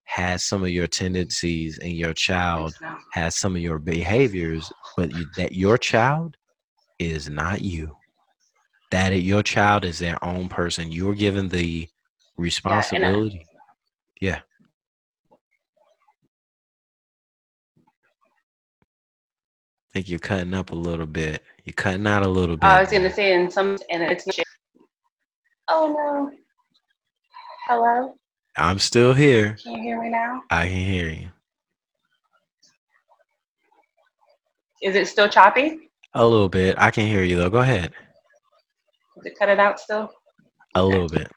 [0.04, 2.76] has some of your tendencies and your child
[3.14, 6.36] has some of your behaviors, but you, that your child
[7.00, 7.96] is not you.
[8.92, 10.92] That it, your child is their own person.
[10.92, 11.88] You're given the
[12.38, 13.46] responsibility.
[14.22, 14.42] Yeah.
[19.94, 21.44] I think you're cutting up a little bit.
[21.66, 22.64] You're cutting out a little bit.
[22.64, 24.26] I was gonna say in some, and it's.
[25.68, 26.32] Oh no.
[27.68, 28.16] Hello,
[28.58, 29.56] I'm still here.
[29.64, 30.42] can you hear me now?
[30.50, 31.28] I can hear you.
[34.82, 35.92] Is it still choppy?
[36.16, 36.76] A little bit.
[36.80, 37.52] I can hear you though.
[37.52, 37.94] Go ahead.
[39.18, 40.12] Is it cut it out still?
[40.74, 41.32] A little bit.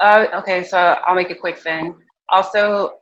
[0.00, 1.94] Uh, okay, so I'll make it quick then.
[2.30, 2.97] Also,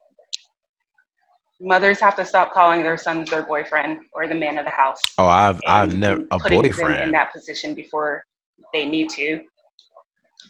[1.61, 5.01] mothers have to stop calling their sons their boyfriend or the man of the house.
[5.19, 8.25] Oh, I've I've never a them in that position before
[8.73, 9.45] they need to.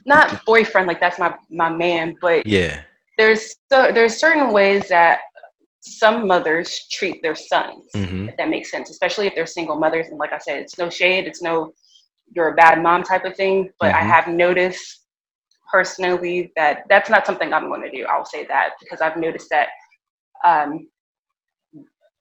[0.04, 2.82] Not boyfriend, like that's my my man, but Yeah.
[3.18, 5.20] there's so there's certain ways that
[5.80, 7.90] some mothers treat their sons.
[7.94, 10.08] hmm If that makes sense, especially if they're single mothers.
[10.08, 11.72] And like I said, it's no shade, it's no
[12.34, 13.70] you're a bad mom type of thing.
[13.78, 14.10] But I Mhm.
[14.10, 15.04] have noticed
[15.70, 18.04] personally that that's not something I'm going to do.
[18.06, 19.68] I'll say that because I've noticed that
[20.44, 20.88] um,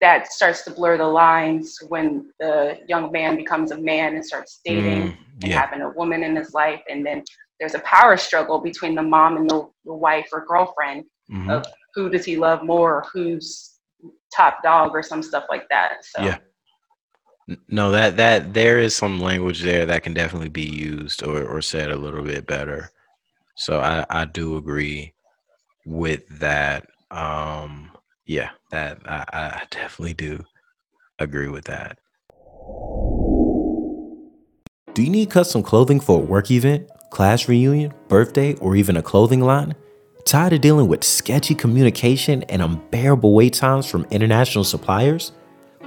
[0.05, 2.07] that starts to blur the lines when
[2.39, 6.35] the young man becomes a man and starts dating Mm, and having a woman in
[6.35, 7.23] his life, and then
[7.59, 11.05] there's a power struggle between the mom and the, the wife or girlfriend.
[11.27, 11.65] hmm of
[11.95, 13.45] who does he love more, who's
[14.39, 15.91] top dog, or some stuff like that.
[16.11, 16.37] So Yeah.
[17.67, 21.61] No, that that there is some language there that can definitely be used or or
[21.61, 22.91] said a little bit better.
[23.55, 25.13] So I I do agree
[25.85, 26.87] with that.
[27.11, 27.91] Um,
[28.25, 30.43] yeah, that I, I definitely do
[31.17, 31.97] agree with that.
[34.93, 39.01] Do you need custom clothing for a work event, class reunion, birthday, or even a
[39.01, 39.75] clothing line?
[40.25, 45.31] Tired of dealing with sketchy communication and unbearable wait times from international suppliers?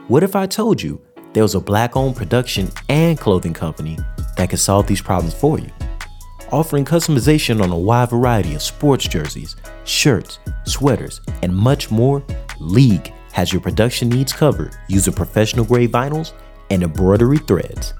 [0.06, 1.00] What if I told you
[1.34, 3.98] there was a black owned production and clothing company
[4.36, 5.70] that could solve these problems for you?
[6.52, 12.24] Offering customization on a wide variety of sports jerseys, shirts, sweaters, and much more,
[12.60, 16.32] League has your production needs covered using professional grade vinyls
[16.70, 17.94] and embroidery threads.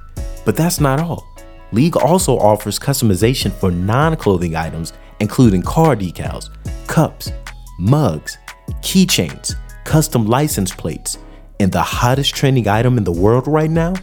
[0.44, 1.27] But that's not all.
[1.73, 6.51] League also offers customization for non clothing items, including car decals,
[6.87, 7.31] cups,
[7.79, 8.38] mugs,
[8.81, 11.18] keychains, custom license plates,
[11.61, 13.94] and the hottest trending item in the world right now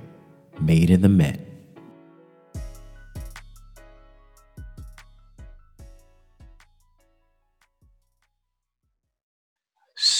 [0.59, 1.50] made in the Met.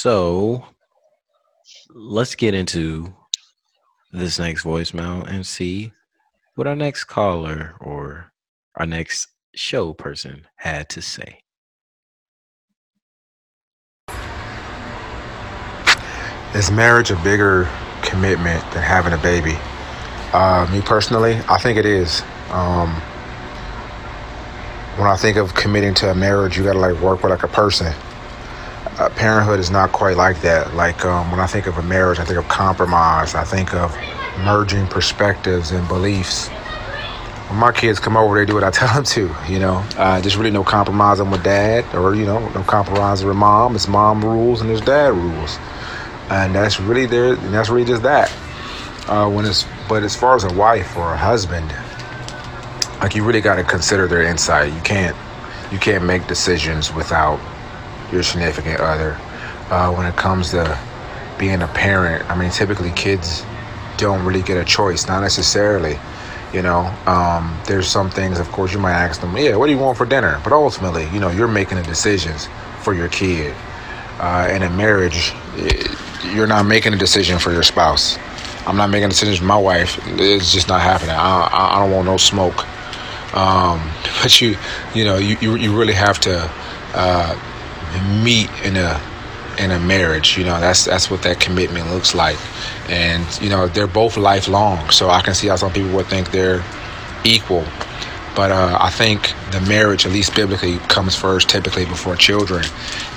[0.01, 0.65] So
[1.93, 3.13] let's get into
[4.11, 5.91] this next voicemail and see
[6.55, 8.31] what our next caller or
[8.73, 11.43] our next show person had to say.
[16.55, 17.69] Is marriage a bigger
[18.01, 19.53] commitment than having a baby?
[20.33, 22.23] Uh, me personally, I think it is.
[22.49, 22.89] Um,
[24.97, 27.47] when I think of committing to a marriage, you gotta like work with like a
[27.47, 27.93] person.
[29.01, 30.75] Uh, parenthood is not quite like that.
[30.75, 33.33] Like um, when I think of a marriage, I think of compromise.
[33.33, 33.95] I think of
[34.45, 36.49] merging perspectives and beliefs.
[37.49, 39.35] When my kids come over, they do what I tell them to.
[39.49, 43.37] You know, uh, there's really no compromising with dad, or you know, no compromising with
[43.37, 43.75] mom.
[43.75, 45.57] It's mom rules and there's dad rules
[46.31, 48.31] and that's really there and that's really just that
[49.07, 51.69] uh, when it's but as far as a wife or a husband
[53.01, 55.15] like you really got to consider their insight you can't
[55.73, 57.37] you can't make decisions without
[58.11, 59.17] your significant other
[59.69, 60.77] uh, when it comes to
[61.39, 63.43] being a parent i mean typically kids
[63.97, 65.97] don't really get a choice not necessarily
[66.53, 69.71] you know um, there's some things of course you might ask them yeah what do
[69.71, 72.47] you want for dinner but ultimately you know you're making the decisions
[72.81, 73.55] for your kid
[74.19, 75.33] uh, in marriage
[76.25, 78.17] you're not making a decision for your spouse.
[78.67, 79.99] I'm not making a decision for my wife.
[80.19, 81.11] It's just not happening.
[81.11, 82.65] I, I, I don't want no smoke.
[83.35, 83.81] Um,
[84.21, 84.57] but you,
[84.93, 86.49] you know, you, you, you really have to
[86.93, 87.50] uh,
[88.23, 88.99] meet in a
[89.59, 90.37] in a marriage.
[90.37, 92.37] You know, that's that's what that commitment looks like.
[92.89, 94.89] And you know, they're both lifelong.
[94.89, 96.63] So I can see how some people would think they're
[97.23, 97.65] equal.
[98.35, 102.63] But uh, I think the marriage, at least biblically, comes first typically before children.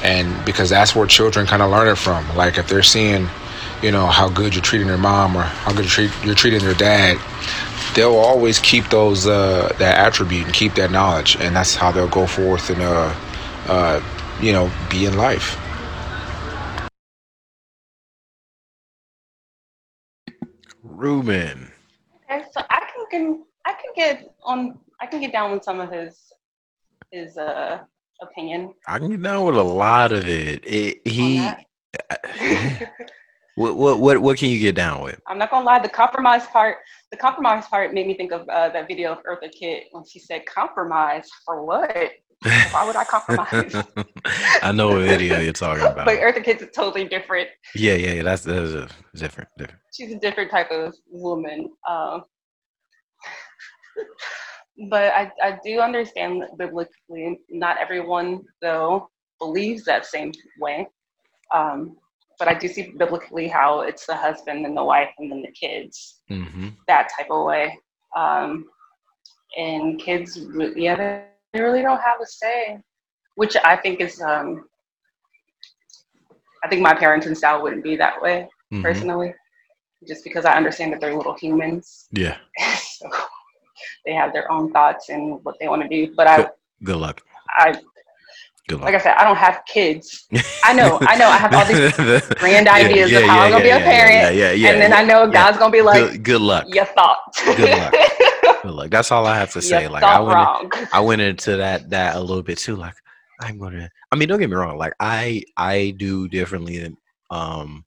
[0.03, 2.25] And because that's where children kind of learn it from.
[2.37, 3.29] Like if they're seeing,
[3.81, 6.61] you know, how good you're treating their mom or how good you're, treat, you're treating
[6.61, 7.19] their dad,
[7.95, 11.37] they'll always keep those uh, that attribute and keep that knowledge.
[11.37, 13.15] And that's how they'll go forth and, uh,
[13.69, 14.01] uh,
[14.41, 15.59] you know, be in life.
[20.83, 21.73] Ruben.
[22.31, 25.81] Okay, so I can, can I can get on I can get down with some
[25.81, 26.33] of his
[27.11, 27.81] his uh
[28.21, 28.75] opinion.
[28.87, 30.63] I can get down with a lot of it.
[30.65, 31.49] it he
[33.57, 35.21] what, what what what can you get down with?
[35.27, 36.79] I'm not gonna lie, the compromise part,
[37.11, 40.19] the compromise part made me think of uh, that video of Eartha Kitt when she
[40.19, 42.13] said, "Compromise for what?
[42.45, 43.75] Why would I compromise?"
[44.63, 46.05] I know what video you're talking about.
[46.05, 47.49] but Eartha is totally different.
[47.75, 49.81] Yeah, yeah, that's that's a, different, different.
[49.93, 51.71] She's a different type of woman.
[51.89, 52.25] Um,
[54.91, 60.87] but I, I do understand that biblically, not everyone though believes that same way.
[61.55, 61.97] Um,
[62.39, 65.53] but I do see biblically how it's the husband and the wife and then the
[65.53, 66.69] kids, mm-hmm.
[66.89, 67.79] that type of way.
[68.17, 68.67] Um,
[69.57, 70.39] and kids,
[70.75, 71.23] yeah,
[71.55, 72.79] they, really don't have a say,
[73.37, 74.67] which I think is, um,
[76.65, 78.83] I think my parenting style wouldn't be that way Mhm.
[78.83, 79.35] personally,
[80.07, 82.09] just because I understand that they're little humans.
[82.13, 82.37] Yeah.
[82.83, 83.09] so
[84.05, 86.13] they have their own thoughts and what they want to do.
[86.17, 86.49] But I,
[86.83, 87.23] Good luck.
[87.57, 87.73] I,
[88.69, 88.85] Good luck.
[88.87, 90.27] like I said, I don't have kids.
[90.65, 91.93] I know, I know, I have all these
[92.39, 94.71] grand ideas yeah, of how yeah, I'm gonna be a parent, Yeah, yeah, yeah.
[94.71, 95.31] and then I know.
[95.31, 96.65] God's gonna be like, good, good luck.
[96.69, 97.95] your thoughts." Good luck.
[98.71, 98.91] Luck.
[98.91, 99.89] That's all I have to say.
[99.89, 100.73] like I went, wrong.
[100.93, 102.77] I went into that that a little bit too.
[102.77, 102.95] Like
[103.41, 103.91] I'm gonna.
[104.13, 104.79] I mean, don't get me wrong.
[104.79, 106.97] Like I I do differently than
[107.31, 107.85] um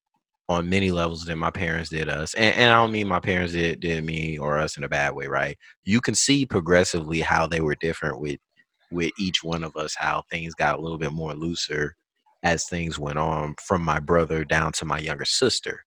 [0.49, 3.53] on many levels than my parents did us, and, and I don't mean my parents
[3.53, 5.57] did did me or us in a bad way, right?
[5.83, 8.39] You can see progressively how they were different with
[8.91, 9.95] with each one of us.
[9.97, 11.95] How things got a little bit more looser
[12.43, 15.83] as things went on, from my brother down to my younger sister.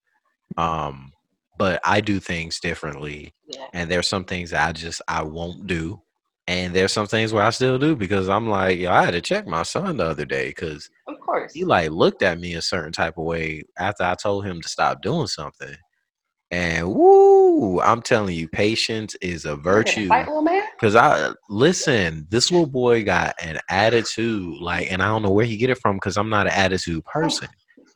[0.57, 1.13] Um,
[1.61, 3.69] but I do things differently Yeah.
[3.75, 6.03] and there's some things that I just I won't do,
[6.49, 9.21] and there's some things where I still do because I'm like, yo, I had to
[9.23, 11.53] check my son the other day because Of course.
[11.55, 14.69] he like looked at me a certain type of way after I told him to
[14.69, 15.77] stop doing something,
[16.53, 20.09] and woo, I'm telling you, patience is a You ready to virtue.
[20.09, 20.65] Fight, little man.
[20.81, 25.47] Cause I listen, this little boy got an attitude, like, and I don't know where
[25.47, 26.01] he get it from.
[26.01, 27.11] Cause I'm not an attitude oh.
[27.13, 27.49] person.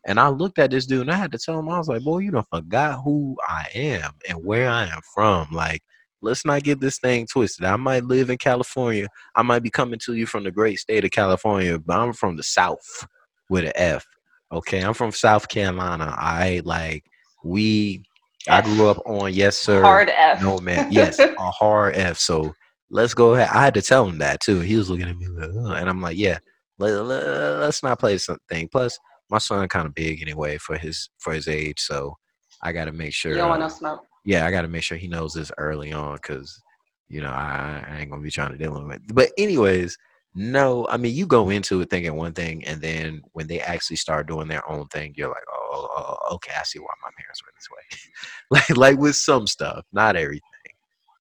[0.06, 2.02] And I looked at this dude and I had to tell him, I was like,
[2.02, 5.48] boy, you done forgot who I am and where I am from.
[5.50, 5.82] Like,
[6.20, 7.64] let's not get this thing twisted.
[7.64, 9.08] I might live in California.
[9.34, 12.36] I might be coming to you from the great state of California, but I'm from
[12.36, 13.06] the South
[13.48, 14.04] with an F.
[14.52, 16.14] Okay, I'm from South Carolina.
[16.16, 17.04] I like
[17.42, 18.04] we.
[18.46, 19.80] I grew up on yes sir.
[19.80, 20.42] Hard F.
[20.42, 22.18] No man, yes, a hard F.
[22.18, 22.54] So
[22.90, 23.48] let's go ahead.
[23.52, 24.60] I had to tell him that too.
[24.60, 26.38] He was looking at me and I'm like, yeah,
[26.78, 28.68] let, let, us not play something.
[28.68, 28.98] Plus,
[29.30, 32.16] my son kind of big anyway for his for his age, so
[32.62, 33.32] I got to make sure.
[33.32, 34.04] You don't want no smoke.
[34.24, 36.60] yeah, I got to make sure he knows this early on because
[37.08, 39.02] you know I, I ain't gonna be trying to deal with it.
[39.14, 39.96] But anyways,
[40.34, 43.96] no, I mean you go into it thinking one thing, and then when they actually
[43.96, 47.10] start doing their own thing, you're like, oh, oh, oh, okay, I see why my
[47.18, 48.10] parents were this way.
[48.50, 50.42] like like with some stuff, not everything,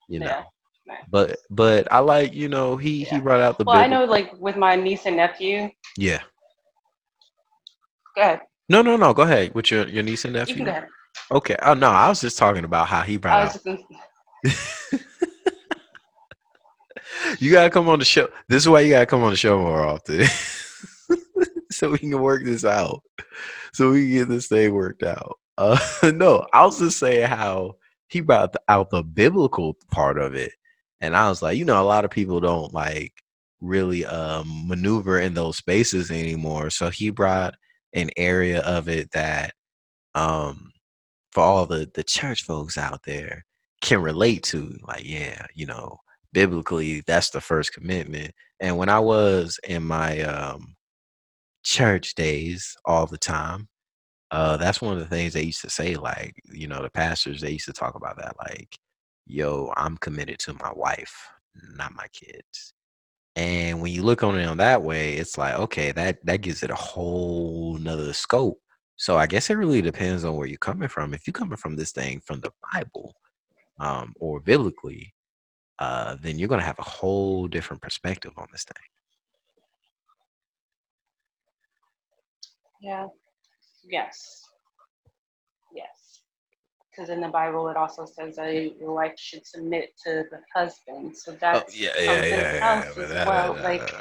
[0.07, 0.25] you know.
[0.25, 0.43] Yeah.
[1.09, 4.33] But but I like you know he he brought out the Well, I know, like
[4.39, 5.69] with my niece and nephew.
[5.97, 6.21] yeah.
[8.15, 8.41] Go ahead.
[8.69, 10.55] No no no, go ahead with your your niece and You nephew.
[10.55, 10.87] can go ahead.
[11.31, 11.55] Okay.
[11.61, 13.57] Oh no, I was just talking about how he brought I out
[17.39, 18.29] you gotta come on the show.
[18.47, 20.25] This is why you gotta come on the show more often,
[21.71, 23.01] so we can work this out.
[23.73, 25.37] So we can get this thing worked out.
[25.57, 25.77] Uh,
[26.13, 27.75] no, I was just saying how
[28.07, 30.51] he brought out the biblical part of it,
[31.01, 33.13] and I was like, you know, a lot of people don't like
[33.61, 36.69] really um, maneuver in those spaces anymore.
[36.69, 37.55] So he brought
[37.93, 39.53] an area of it that,
[40.15, 40.71] um,
[41.31, 43.45] for all the the church folks out there
[43.81, 44.77] can relate to.
[44.87, 45.97] Like, yeah, you know,
[46.33, 50.75] biblically that's the first commitment and when i was in my um
[51.63, 53.67] church days all the time
[54.31, 57.39] uh that's one of the things they used to say like you know the pastors
[57.41, 58.77] they used to talk about that like
[59.27, 61.15] yo i'm committed to my wife
[61.77, 62.73] not my kids
[63.35, 66.63] and when you look on it on that way it's like okay that that gives
[66.63, 68.59] it a whole nother scope
[68.95, 71.75] so i guess it really depends on where you're coming from if you're coming from
[71.75, 73.15] this thing from the bible
[73.79, 75.13] um or biblically
[75.79, 78.85] uh, then you're to have a whole different perspective on this thing.
[82.81, 83.07] yeah.
[83.85, 84.43] Yes.
[86.95, 91.17] Because in the Bible, it also says that your wife should submit to the husband.
[91.17, 93.57] So that's something else as well.
[93.63, 93.91] Like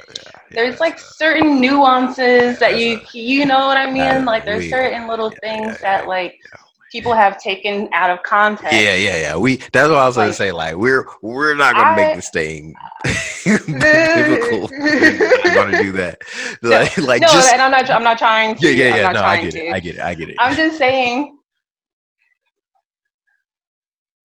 [0.50, 4.02] there's like certain nuances that you you know what I mean.
[4.02, 6.60] Uh, like there's we- certain little yeah, things yeah, that like yeah.
[6.90, 8.74] people have taken out of context.
[8.74, 9.36] Yeah, yeah, yeah.
[9.36, 10.52] We that's what I was gonna say.
[10.52, 12.74] Like we're we're not gonna make this thing
[13.46, 14.68] biblical.
[14.70, 16.18] we're gonna do that.
[16.62, 17.90] Like like no, just and I'm not.
[17.90, 18.66] I'm not trying to.
[18.66, 19.12] yeah, yeah, yeah.
[19.12, 19.66] No, I get to.
[19.66, 19.72] it.
[19.72, 20.00] I get it.
[20.02, 20.36] I get it.
[20.38, 21.38] I'm just saying.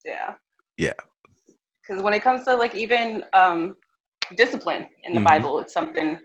[0.07, 0.33] Yeah.
[0.77, 0.93] Yeah.
[1.81, 3.75] Because when it comes to like even um,
[4.35, 5.25] discipline in the Mhm.
[5.25, 6.19] Bible, it's something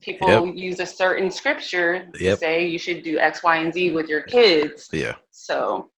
[0.00, 2.38] people use a certain scripture to Yep.
[2.38, 4.88] say you should do X, Y, and Z with your kids.
[4.92, 5.16] Yeah.
[5.30, 5.90] So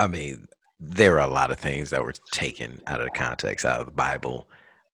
[0.00, 0.48] I mean,
[0.80, 3.86] there are a lot of things that were taken out of the context out of
[3.86, 4.48] the Bible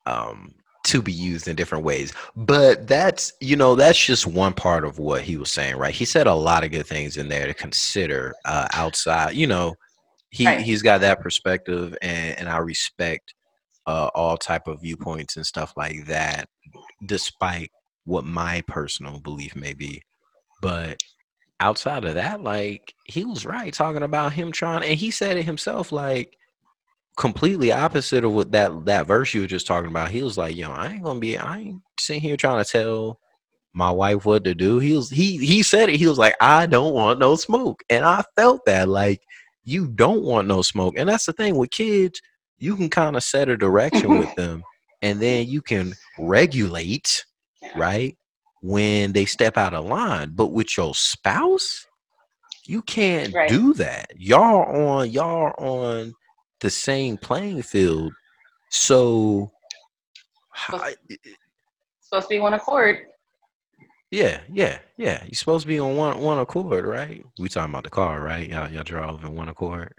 [0.06, 2.12] um, to be used in different ways.
[2.36, 5.94] But that's, you know, that's just one part of what he was saying, right?
[5.94, 9.74] He said a lot of good things in there to consider uh, outside, you know,
[10.30, 10.60] he, Right.
[10.60, 13.34] he's got that perspective and, and I respect
[13.86, 16.48] uh, all type of viewpoints and stuff like that,
[17.06, 17.70] despite
[18.04, 20.02] what my personal belief may be.
[20.62, 21.00] But
[21.60, 25.44] outside of that, like he was right talking about him trying, and he said it
[25.44, 26.36] himself, like
[27.16, 30.10] completely opposite of what that that verse you were just talking about.
[30.10, 33.20] He was like, "Yo, I ain't gonna be, I ain't sitting here trying to tell
[33.74, 35.96] my wife what to do." He was he he said it.
[35.96, 39.20] He was like, "I don't want no smoke," and I felt that like
[39.64, 42.20] you don't want no smoke, and that's the thing with kids.
[42.58, 44.62] You can kind of set a direction with them,
[45.02, 47.24] and then you can regulate
[47.76, 48.16] right?
[48.62, 50.32] When they step out of line.
[50.34, 51.86] But with your spouse,
[52.66, 53.48] you can't Right.
[53.48, 54.10] do that.
[54.16, 56.14] Y'all on y'all are on
[56.60, 58.12] the same playing field.
[58.70, 59.50] So
[60.50, 60.90] how-
[62.00, 63.06] supposed to be one accord.
[64.10, 65.22] Yeah, yeah, yeah.
[65.24, 67.24] You're supposed to be on one one accord, right?
[67.38, 68.48] We talking about the car, right?
[68.48, 69.94] Y'all y'all drove in one accord.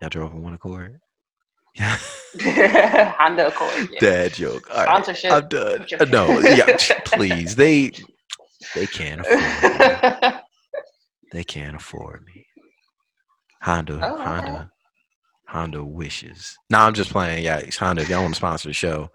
[0.00, 1.00] Y'all drove in one accord.
[1.76, 1.98] Yeah.
[3.18, 3.90] Honda Accord.
[3.92, 4.00] Yeah.
[4.00, 4.68] Dad joke.
[4.70, 4.86] All right.
[4.88, 5.32] Sponsorship.
[5.32, 5.86] I'm done.
[6.00, 7.54] Uh, No, yeah, please.
[7.56, 7.92] They
[8.74, 10.30] they can't afford me.
[11.32, 12.46] They can't afford me.
[13.62, 14.24] Honda, Oh, okay.
[14.24, 14.70] Honda,
[15.46, 16.56] Honda wishes.
[16.70, 17.44] No, I'm just playing.
[17.44, 18.02] Yeah, it's Honda.
[18.02, 19.10] If y'all want to sponsor the show,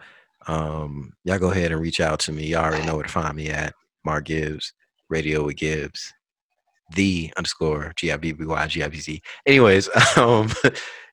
[0.48, 2.48] um, y'all go ahead and reach out to me.
[2.48, 3.74] Y'all already know where to find me at.
[4.06, 4.74] Mark Gibbs,
[5.10, 6.14] Radio with Gibbs,
[6.96, 9.22] the underscore G I B B Y G I B Z.
[9.46, 10.50] Anyways, um,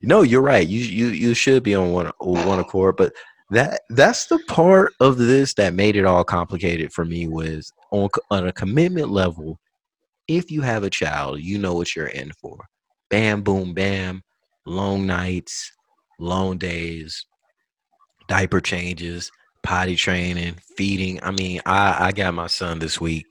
[0.03, 0.67] no, you're right.
[0.67, 3.13] You you you should be on one one accord, but
[3.53, 8.09] that that's the part of this that made it all complicated for me was on
[8.31, 9.59] on a commitment level
[10.27, 12.57] if you have a child you know what you're in for
[13.11, 14.23] bam boom bam
[14.65, 15.71] long nights
[16.19, 17.27] long days
[18.27, 19.31] diaper changes
[19.63, 23.27] potty training feeding i mean i i got my son this week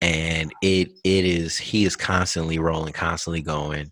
[0.00, 3.90] and it it is he is constantly rolling constantly going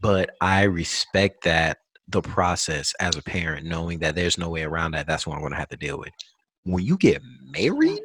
[0.00, 4.92] but i respect that the process as a parent knowing that there's no way around
[4.92, 6.12] that that's what i'm to have to deal with
[6.64, 8.00] when you get married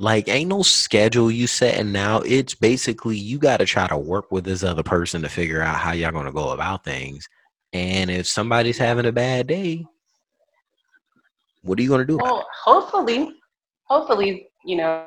[0.00, 2.20] like ain't no schedule you setting now.
[2.20, 5.76] It's basically you got to try to work with this other person to figure out
[5.76, 7.28] how y'all gonna go about things.
[7.74, 9.84] And if somebody's having a bad day,
[11.62, 12.16] what are you gonna do?
[12.16, 13.34] about Well, hopefully,
[13.84, 15.06] hopefully, you know,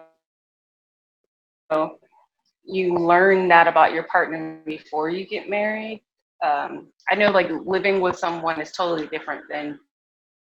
[2.63, 6.03] you learn that about your partner before you get married.
[6.43, 9.79] Um, I know like living with someone is totally different than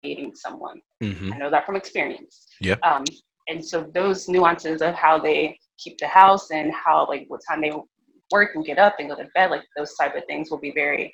[0.02, 0.80] dating someone.
[1.02, 1.34] Mhm.
[1.34, 2.46] I know that from experience.
[2.60, 2.78] Yep.
[2.84, 3.04] Um,
[3.48, 7.60] and so those nuances of how they keep the house and how like what time
[7.62, 7.72] they
[8.30, 10.72] work and get up and go to bed, like those type of things will be
[10.72, 11.12] very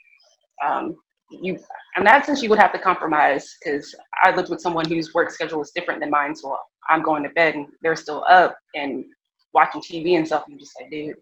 [0.64, 0.96] um,
[1.30, 1.58] you
[1.96, 5.30] in that sense you would have to compromise because I lived with someone whose work
[5.30, 6.34] schedule was different than mine.
[6.34, 6.56] So
[6.88, 9.04] I'm going to bed and they're still up and
[9.52, 10.44] watching TV and stuff.
[10.46, 11.16] I'm just like, dude,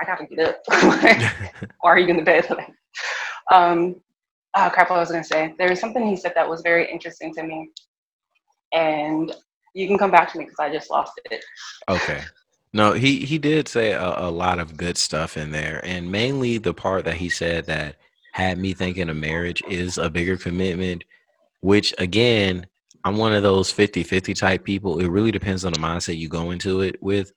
[0.00, 0.62] I gotta get up.
[1.82, 2.46] or are you in the bed?
[3.52, 3.96] um,
[4.56, 5.54] oh crap, what I was gonna say.
[5.58, 7.70] There was something he said that was very interesting to me,
[8.72, 9.34] and
[9.74, 11.44] you can come back to me because I just lost it.
[11.88, 12.22] Okay.
[12.72, 16.58] No, he he did say a, a lot of good stuff in there, and mainly
[16.58, 17.96] the part that he said that
[18.38, 21.02] had me thinking a marriage is a bigger commitment,
[21.60, 22.66] which again,
[23.04, 25.00] I'm one of those 50-50 type people.
[25.00, 27.32] It really depends on the mindset you go into it with,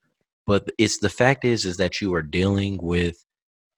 [0.46, 3.26] but it's the fact is is that you are dealing with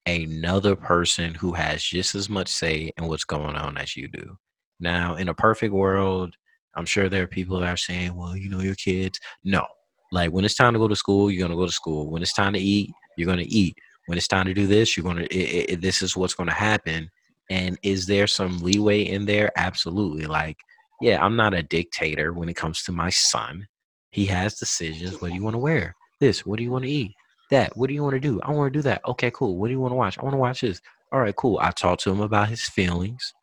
[0.04, 4.36] another person who has just as much say in what's going on as you do.
[4.78, 6.34] Now, in a perfect world,
[6.76, 9.18] I'm sure there are people that are saying, well, you know, your kids.
[9.44, 9.66] No,
[10.12, 12.10] like when it's time to go to school, you're gonna go to school.
[12.10, 13.78] When it's time to eat, you're gonna eat.
[14.06, 15.20] When it's time to do this, you're.
[15.20, 17.10] It, it, this is what's gonna happen.
[17.50, 19.52] And is there some leeway in there?
[19.56, 20.26] Absolutely.
[20.26, 20.56] Like,
[21.00, 23.66] yeah, I'm not a dictator when it comes to my son.
[24.10, 25.20] He has decisions.
[25.20, 25.94] What do you want to wear?
[26.20, 26.46] This.
[26.46, 27.12] What do you want to eat?
[27.50, 27.76] That.
[27.76, 28.40] What do you want to do?
[28.42, 29.02] I want to do that.
[29.06, 29.56] Okay, cool.
[29.58, 30.18] What do you want to watch?
[30.18, 30.80] I want to watch this.
[31.12, 31.58] All right, cool.
[31.60, 33.34] I talk to him about his feelings.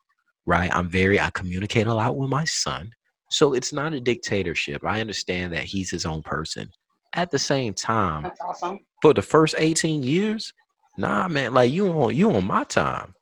[0.46, 0.74] Right.
[0.74, 1.20] I'm very.
[1.20, 2.90] I communicate a lot with my son.
[3.30, 4.84] So it's not a dictatorship.
[4.84, 6.68] I understand that he's his own person.
[7.14, 8.80] At the same time, That's awesome.
[9.02, 10.54] For the first 18 years,
[10.96, 13.14] nah, man, like you on you on my time.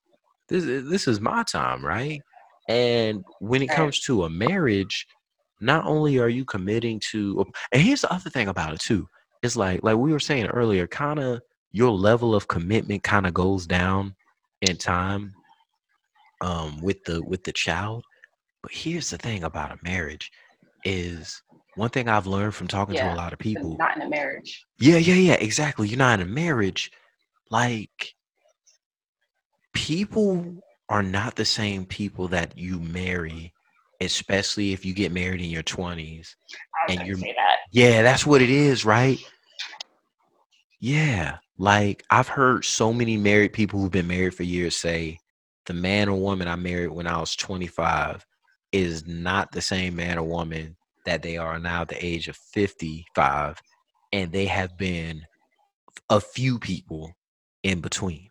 [0.49, 2.21] This is this is my time, right?
[2.69, 5.07] And when it comes to a marriage,
[5.61, 9.09] not only are you committing to and here's the other thing about it too.
[9.43, 11.41] It's like like we were saying earlier, kind of
[11.73, 14.15] your level of commitment kind of goes down
[14.61, 15.33] in time
[16.43, 18.05] um with the with the child.
[18.63, 20.31] But here's the thing about a marriage
[20.85, 21.43] is
[21.77, 23.77] one thing I've learned from talking to a lot of people.
[23.79, 24.67] Not in a marriage.
[24.79, 25.89] Yeah, yeah, yeah, exactly.
[25.89, 26.91] You're not in a marriage.
[27.51, 28.15] Like
[29.73, 33.53] people are not the same people that you marry,
[34.01, 36.35] especially if you get married in your 20s.
[36.89, 37.59] I was And you're say that.
[37.73, 39.19] Yeah, that's what it is, right?
[40.81, 41.39] Yeah.
[41.59, 45.19] Like I've heard so many married people who've been married for years say
[45.67, 48.25] the man or woman I married when I was 25
[48.73, 50.77] is not the same man or woman
[51.07, 53.61] that they are now the age of 55
[54.13, 55.23] and they have been
[56.11, 57.13] a few people
[57.63, 58.29] in between.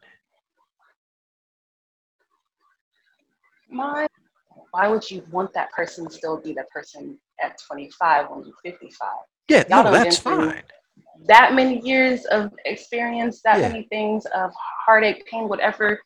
[3.70, 4.08] My,
[4.72, 8.56] why would you want that person to still be that person at 25 when you're
[8.64, 9.10] 55?
[9.48, 10.64] Yeah, Y'all no, that's fine.
[11.28, 13.70] That many years of experience, that Yeah.
[13.70, 14.52] many things of
[14.86, 16.00] heartache, pain, whatever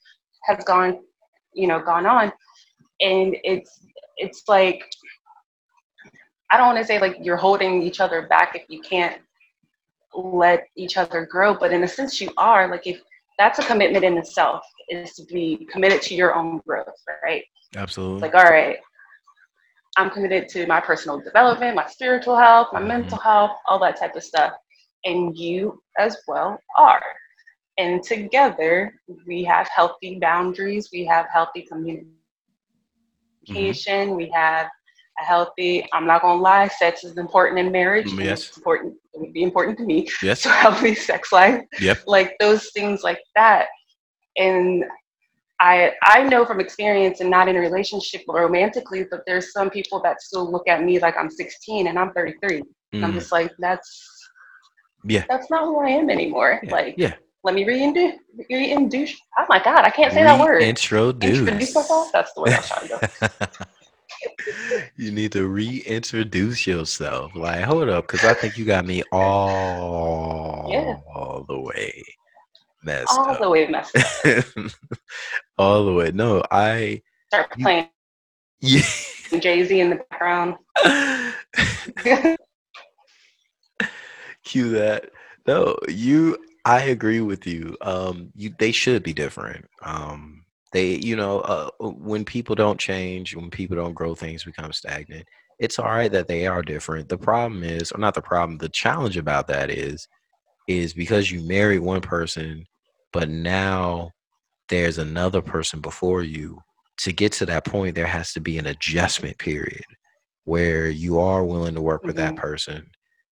[0.43, 0.99] has gone,
[1.53, 2.31] you know, gone on,
[2.99, 3.85] and it's
[4.17, 4.83] it's like
[6.53, 9.19] I don't want to say like you're holding each other back if you can't
[10.13, 12.69] let each other grow, but in a sense you are.
[12.69, 13.01] Like if
[13.39, 16.85] that's a commitment in itself is to be committed to your own growth,
[17.23, 17.43] right?
[17.75, 18.21] Absolutely.
[18.21, 18.77] like all right
[19.97, 22.85] i'm committed to my personal development my spiritual health my Mhm.
[22.87, 24.53] mental health all that type of stuff
[25.05, 27.01] and you as well are
[27.79, 28.93] and together
[29.25, 32.13] we have healthy boundaries we have healthy communication
[34.15, 34.69] we have
[35.17, 38.47] healthy i'm not gonna lie sex is important in marriage Mm, yes.
[38.47, 40.41] it's important it would be important to me yes.
[40.41, 41.99] so healthy sex life Yep.
[42.07, 43.67] like those things like that
[44.37, 44.83] and
[45.59, 50.01] i i know from experience and not in a relationship romantically but there's some people
[50.01, 53.15] that still look at me like i'm 16 and i'm 33 and i'm Mhm.
[53.15, 53.89] just like that's
[55.05, 55.25] Yeah.
[55.29, 56.71] that's not who i am anymore Yeah.
[56.71, 57.13] like yeah.
[57.43, 58.15] let me reintroduce
[58.49, 61.37] reintroduce oh my god i can't say that word Reintroduce.
[61.39, 62.99] introduce myself that's the word i was trying to
[63.29, 63.57] go
[64.97, 67.35] you need to reintroduce yourself.
[67.35, 70.67] Like, hold up, because I think you got me all
[71.47, 72.03] the way
[72.83, 73.41] messed all up.
[73.41, 74.45] All the way messed up
[75.57, 76.11] all the way.
[76.11, 77.87] No, I start playing
[78.59, 78.81] yeah.
[79.39, 80.55] jay-z in the background
[84.43, 85.09] Cue that.
[85.47, 86.37] No, you.
[86.65, 87.75] I agree with you.
[87.81, 89.65] Um, you they should be different.
[89.81, 90.42] Um,
[90.73, 95.27] they you know uh, when people don't change when people don't grow things become stagnant
[95.59, 98.69] it's all right that they are different the problem is or not the problem the
[98.69, 100.07] challenge about that is
[100.67, 102.65] is because you marry one person
[103.13, 104.11] but now
[104.69, 106.59] there's another person before you
[106.97, 109.83] to get to that point there has to be an adjustment period
[110.45, 112.37] where you are willing to work with that Mhm.
[112.37, 112.85] person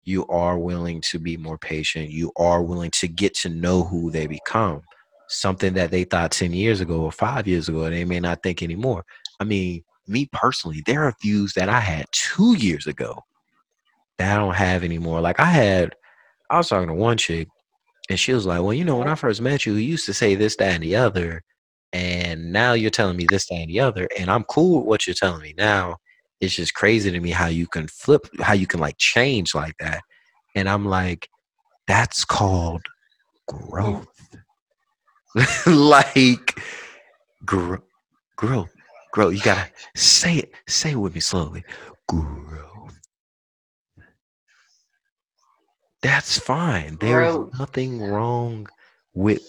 [0.04, 4.10] you are willing to be more patient you are willing to get to know who
[4.10, 4.82] they become
[5.28, 8.62] something that they thought 10 years ago or 5 years ago they may not think
[8.62, 9.04] anymore.
[9.40, 13.20] I mean me personally there are views that i had 2 years ago
[14.18, 15.20] that i don't have anymore.
[15.20, 15.94] Like i had
[16.50, 17.48] i was talking to one chick
[18.08, 20.14] and she was like well you know when i first met you you used to
[20.14, 21.42] say this that and the other
[21.92, 25.06] and now you're telling me this that and the other and i'm cool with what
[25.06, 25.96] you're telling me now.
[26.40, 29.74] It's just crazy to me how you can flip how you can like change like
[29.80, 30.02] that.
[30.54, 31.28] And i'm like
[31.86, 32.82] that's called
[33.48, 34.15] growth
[35.66, 36.60] like
[37.44, 37.78] grow
[38.36, 38.66] grow,
[39.12, 39.28] grow.
[39.28, 41.64] you gotta say it say it with me slowly
[42.08, 42.88] Grow.
[46.02, 48.66] that's fine there's nothing wrong
[49.14, 49.42] with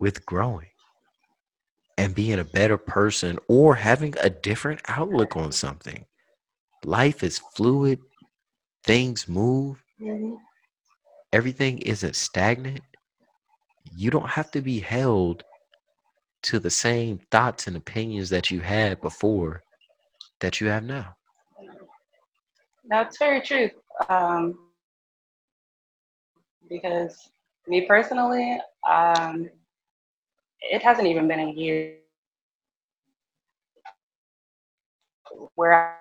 [0.00, 0.68] with growing
[1.98, 6.04] and being a better person or having a different outlook on something
[6.84, 7.98] life is fluid
[8.84, 10.38] things move Mhm.
[11.32, 12.82] everything isn't stagnant
[13.94, 15.42] you don't have to be held
[16.42, 19.62] to the same thoughts and opinions that you had before
[20.40, 21.14] that you have now
[22.88, 23.70] That's very true.
[24.08, 24.58] Um,
[26.68, 27.30] because
[27.66, 28.58] me personally,
[28.88, 29.48] um,
[30.60, 31.96] it hasn't even been a year
[35.54, 35.98] where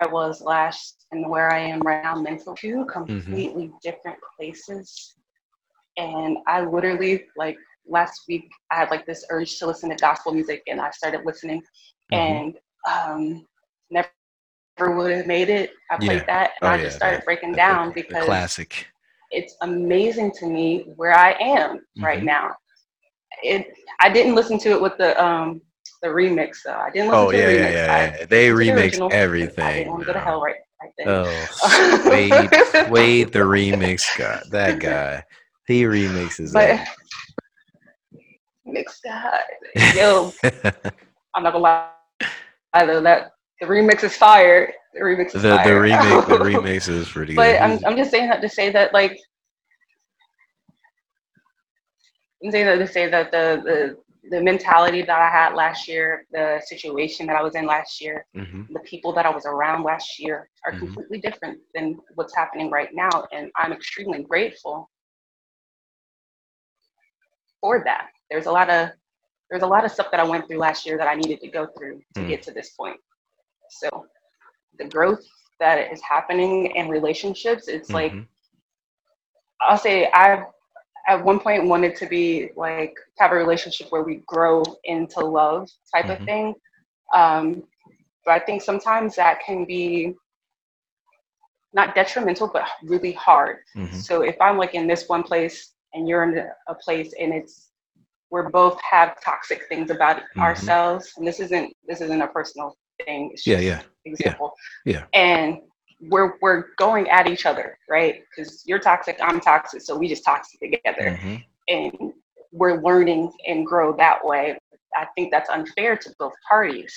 [0.00, 5.14] I was last and where I am right now mentally, two completely different places.
[5.96, 7.56] And I literally, like
[7.88, 11.22] last week, I had like this urge to listen to gospel music and I started
[11.24, 11.62] listening
[12.12, 12.18] Mhm.
[12.18, 13.46] and um,
[13.90, 14.10] never
[14.96, 15.70] would have made it.
[15.90, 16.24] I played Yeah.
[16.26, 18.86] that and Oh, I yeah, just started the- breaking the- down the because classic
[19.32, 22.24] it's amazing to me where I am right Mhm.
[22.24, 22.56] now.
[23.42, 23.66] It
[24.00, 25.60] I didn't listen to it with the um
[26.02, 26.74] the remix though.
[26.74, 27.72] I didn't listen oh to yeah the yeah remix.
[27.72, 28.24] yeah, I yeah.
[28.26, 30.56] they listened to the remix original because I didn't want to go to hell right
[30.82, 31.08] right then.
[31.08, 31.48] oh
[32.10, 32.50] wade
[32.90, 35.24] wade the remix guy that guy
[35.66, 36.86] he remixes but everything.
[38.66, 39.40] mix God.
[39.94, 40.32] Yo,
[41.34, 44.72] I'm not gonna lie though, that the remix is fire.
[44.94, 45.80] The remix the is the fire.
[45.80, 48.92] remix the remix is pretty good But I'm I'm just saying that to say that
[48.92, 49.18] like
[52.44, 53.96] I'm saying that to say that the the
[54.30, 58.26] the mentality that I had last year, the situation that I was in last year,
[58.36, 58.66] Mhm.
[58.70, 60.78] the people that I was around last year are Mhm.
[60.80, 64.90] completely different than what's happening right now, and I'm extremely grateful
[67.66, 68.06] for that.
[68.30, 68.90] There's a lot of
[69.50, 71.48] there's a lot of stuff that I went through last year that I needed to
[71.58, 72.28] go through to Mm.
[72.28, 72.98] get to this point.
[73.80, 73.88] So
[74.80, 75.24] the growth
[75.62, 78.26] that is happening in relationships, it's like Mhm.
[79.62, 80.44] I'll say I've
[81.08, 85.62] at one point wanted to be like have a relationship where we grow into love
[85.94, 86.14] type Mhm.
[86.16, 86.54] of thing.
[87.20, 87.44] Um,
[88.24, 90.14] but I think sometimes that can be
[91.72, 93.56] not detrimental, but really hard.
[93.76, 93.94] Mhm.
[94.06, 96.38] So if I'm like in this one place and you're in
[96.68, 97.70] a place and it's
[98.30, 100.42] we're both have toxic things about Mhm.
[100.42, 103.30] ourselves, and this isn't this isn't a personal thing.
[103.32, 104.52] It's Yeah, just yeah, example.
[104.84, 105.04] yeah.
[105.12, 105.62] And
[106.00, 108.22] we're we're going at each other, right?
[108.28, 111.44] Because you're toxic, I'm toxic, so we just toxic together, Mhm.
[111.68, 112.12] and
[112.52, 114.58] we're learning and grow that way.
[114.96, 116.92] I think that's unfair to both parties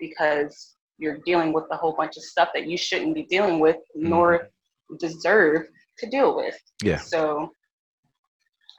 [0.00, 3.76] because you're dealing with a whole bunch of stuff that you shouldn't be dealing with,
[3.94, 4.48] nor
[4.98, 6.58] deserve to deal with.
[6.82, 6.98] Yeah.
[6.98, 7.52] So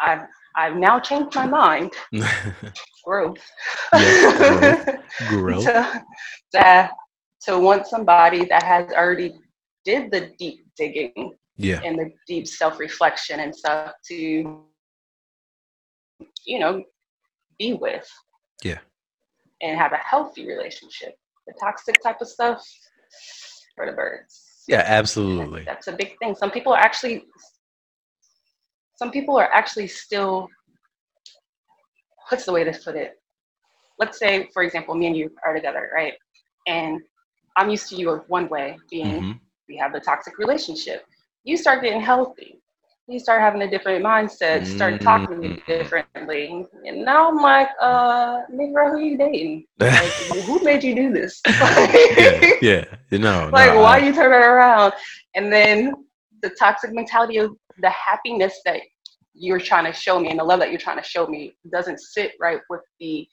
[0.03, 0.21] I've
[0.55, 1.91] I've now changed my mind.
[3.05, 3.43] Growth.
[3.93, 4.99] Yes,
[5.29, 5.63] growth.
[5.65, 6.03] to,
[6.53, 6.89] to,
[7.45, 9.33] to want somebody that has already
[9.83, 11.81] did the deep digging yeah.
[11.83, 14.63] and the deep self-reflection and stuff to
[16.45, 16.83] you know
[17.59, 18.07] be with
[18.63, 18.79] Yeah.
[19.61, 21.15] and have a healthy relationship
[21.47, 22.65] the toxic type of stuff
[23.75, 25.63] for the birds Yeah, absolutely.
[25.63, 27.25] that's a big thing some people are actually
[29.03, 30.47] some people are actually still
[32.29, 33.13] what's the way to put it?
[33.99, 36.13] Let's say for example me and you are together right?
[36.67, 37.01] And
[37.57, 39.39] i'm used to you of one way being Mhm.
[39.67, 41.05] we have the toxic relationship.
[41.43, 42.61] You start getting healthy.
[43.07, 45.67] You start having a different mindset start talking to me Mhm.
[45.67, 49.65] differently and now i'm like uh nigga who you dating?
[49.99, 50.15] Like
[50.47, 51.41] who made you do this?
[52.17, 52.85] Yeah, yeah.
[53.11, 54.93] No, like no, why I- you turn it around?
[55.35, 55.93] And then
[56.41, 57.51] the toxic mentality of
[57.85, 58.79] the happiness that
[59.33, 61.99] you're trying to show me and the love that you're trying to show me doesn't
[61.99, 63.27] sit right with the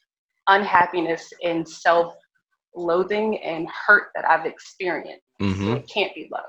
[0.48, 5.22] unhappiness and self-loathing and hurt that I've experienced.
[5.40, 5.72] Mm-hmm.
[5.76, 6.44] it can't be love.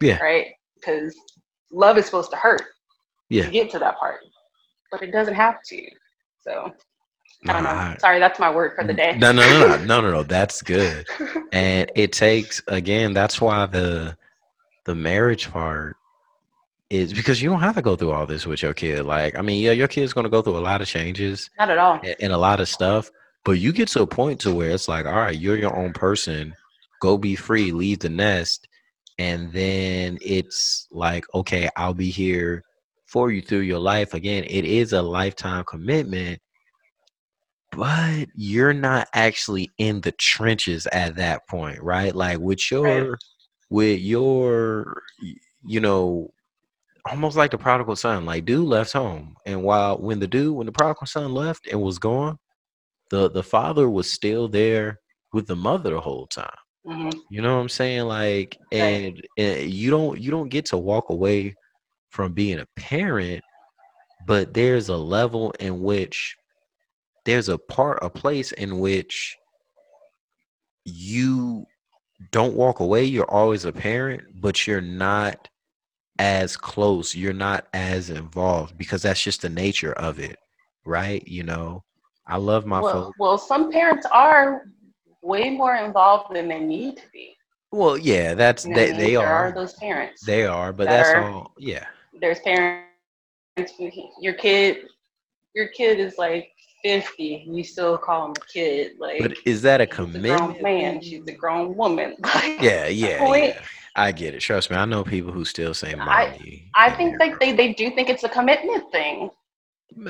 [0.00, 0.18] Yeah.
[0.22, 0.48] Right?
[0.74, 1.14] Because
[1.70, 2.62] love is supposed to hurt
[3.28, 3.44] Yeah.
[3.46, 4.20] to get to that part,
[4.90, 5.82] but it doesn't have to.
[6.40, 6.72] So
[7.48, 7.96] I don't know.
[7.98, 9.16] Sorry, that's my word for the day.
[9.18, 10.22] No, no, no, no, no, no, no.
[10.22, 11.06] That's good.
[11.52, 13.12] And it takes again.
[13.14, 14.16] That's why the
[14.84, 15.96] the marriage part
[16.92, 19.06] is because you don't have to go through all this with your kid.
[19.06, 21.70] Like, I mean, yeah, your kid's going to go through a lot of changes Not
[21.70, 21.98] at all.
[22.04, 23.10] and, and a lot of stuff,
[23.44, 25.94] but you get to a point to where it's like, all right, you're your own
[25.94, 26.54] person.
[27.00, 27.72] Go be free.
[27.72, 28.68] Leave the nest,
[29.18, 32.62] and then it's like, okay, I'll be here
[33.06, 34.12] for you through your life.
[34.12, 36.40] Again, it is a lifetime commitment
[37.74, 43.16] but you're not actually in the trenches at that point right like with your
[43.70, 45.00] with your
[45.64, 46.30] you know
[47.10, 50.66] almost like the prodigal son like dude left home and while when the dude when
[50.66, 52.38] the prodigal son left and was gone
[53.10, 55.00] the the father was still there
[55.32, 56.50] with the mother the whole time.
[56.86, 58.04] Hmm you know what i'm saying?
[58.04, 61.54] Like and, and you don't you don't get to walk away
[62.10, 63.42] from being a parent
[64.26, 66.36] but there's a level in which
[67.24, 69.36] there's a part a place in which
[70.84, 71.64] you
[72.30, 75.48] don't walk away you're always a parent but you're not
[76.18, 80.38] as close you're not as involved because that's just the nature of it
[80.84, 81.82] right you know
[82.26, 84.66] i love my Well, folks well, some parents are
[85.22, 87.36] way more involved than they need to be.
[87.72, 90.24] well yeah that's You know they, they there are are those parents.
[90.24, 91.86] they are but that that's are- all yeah
[92.20, 92.88] There's parents.
[94.20, 94.76] Your kid,
[95.54, 96.48] your kid is like
[96.82, 97.44] fifty.
[97.48, 98.92] You still call him a kid.
[98.98, 101.00] Like but is that a he's a grown commitment man.
[101.02, 102.16] She's a grown woman.
[102.24, 103.60] Like, yeah yeah, yeah
[103.96, 106.96] i get it trust me i know people who still say I- mommy I and
[106.96, 109.30] think like they, they do think it's a commitment thing.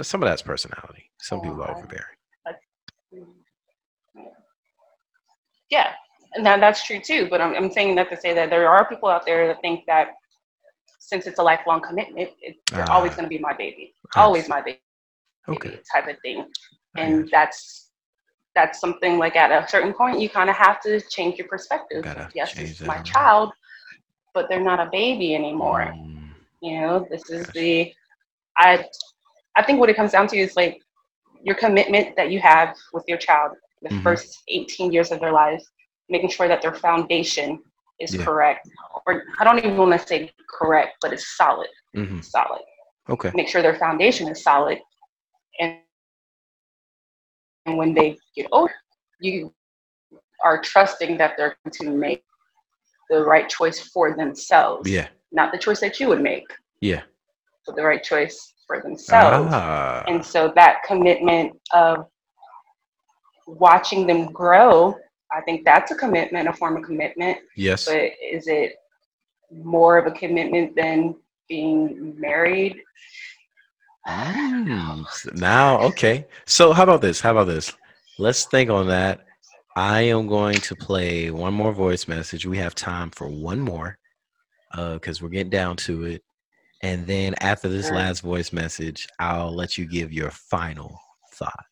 [0.02, 2.16] some of that's personality some Oh, people are overbearing
[5.70, 5.92] Yeah,
[6.34, 7.28] and that, that's true too.
[7.30, 9.84] But I'm, I'm saying that to say that there are people out there that think
[9.86, 10.08] that
[10.98, 12.56] since it's a lifelong commitment, it,
[12.90, 13.16] always Ah.
[13.16, 14.80] going to be my baby, always my baby,
[15.48, 16.46] okay type of thing.
[16.96, 17.90] And that's
[18.54, 22.04] that's something like at a certain point you kind of have to change your perspective.
[22.04, 23.50] Gotta yes, change this is that my child,
[24.34, 25.94] but they're not a baby anymore.
[25.94, 27.92] Mm, You know, this is the
[28.56, 28.84] I
[29.56, 30.80] I think what it comes down to is like
[31.42, 33.52] your commitment that you have with your child
[33.82, 34.02] the Mhm.
[34.02, 35.64] first 18 years of their lives,
[36.08, 37.62] making sure that their foundation
[38.00, 38.24] is Yeah.
[38.24, 38.68] correct.
[39.06, 41.68] Or I don't even want to say correct, but it's solid.
[41.94, 42.62] mhm, Solid.
[43.08, 44.78] okay Make sure their foundation is solid.
[45.60, 45.80] And
[47.66, 48.72] and when they get older,
[49.20, 49.52] you
[50.44, 52.24] are trusting that they're going to make
[53.12, 54.90] the right choice for themselves.
[54.96, 55.08] yeah
[55.40, 56.48] Not the choice that you would make
[56.80, 57.02] yeah
[57.66, 58.36] but the right choice
[58.66, 59.50] for themselves.
[59.52, 61.94] ah, And so that commitment of
[63.46, 64.96] watching them grow,
[65.36, 67.38] I think that's a commitment, a form of commitment.
[67.56, 68.02] yes But
[68.36, 68.70] is it
[69.52, 71.14] more of a commitment than
[71.48, 72.74] being married?
[74.08, 76.26] Mm, now, okay.
[76.46, 77.20] So, how about this?
[77.20, 77.72] How about this?
[78.18, 79.20] Let's think on that.
[79.76, 82.44] I am going to play one more voice message.
[82.44, 83.98] We have time for one more
[84.72, 86.22] uh, because we're getting down to it.
[86.82, 87.96] And then after this Sure.
[87.96, 90.98] last voice message, I'll let you give your final
[91.34, 91.64] thought.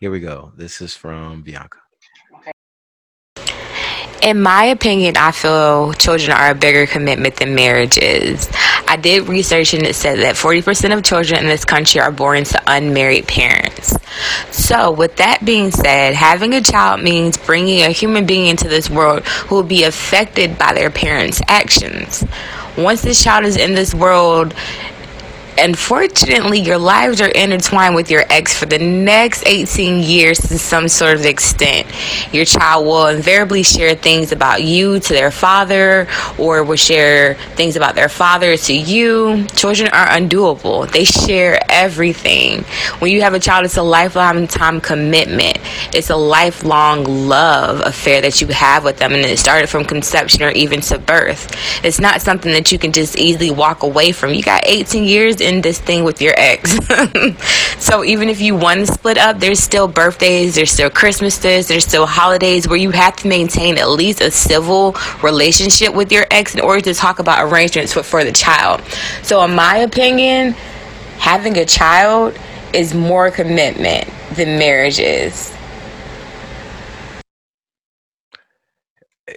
[0.00, 0.52] Here we go.
[0.56, 1.78] This is from Bianca.
[4.22, 8.48] In my opinion, I feel children are a bigger commitment than marriage is.
[8.92, 12.44] I did research and it said that 40% of children in this country are born
[12.44, 13.96] to unmarried parents.
[14.50, 18.90] So, with that being said, having a child means bringing a human being into this
[18.90, 22.22] world who will be affected by their parents' actions.
[22.76, 24.52] Once this child is in this world,
[25.58, 30.88] unfortunately, your lives are intertwined with your ex for the next 18 years to some
[30.88, 31.86] sort of extent.
[32.32, 37.76] Your child will invariably share things about you to their father or will share things
[37.76, 39.46] about their father to you.
[39.48, 42.64] Children are undoable, they share everything.
[42.98, 45.58] When you have a child, it's a lifelong time commitment,
[45.94, 50.42] it's a lifelong love affair that you have with them, and it started from conception
[50.42, 51.54] or even to birth.
[51.84, 54.32] It's not something that you can just easily walk away from.
[54.32, 56.78] You got 18 years in this thing with your ex.
[57.84, 61.84] so even if you want to split up, there's still birthdays, there's still Christmases, there's
[61.84, 66.54] still holidays where you have to maintain at least a civil relationship with your ex
[66.54, 68.80] in order to talk about arrangements for, for the child.
[69.22, 70.52] So in my opinion,
[71.18, 72.38] having a child
[72.72, 75.52] is more commitment than marriage is.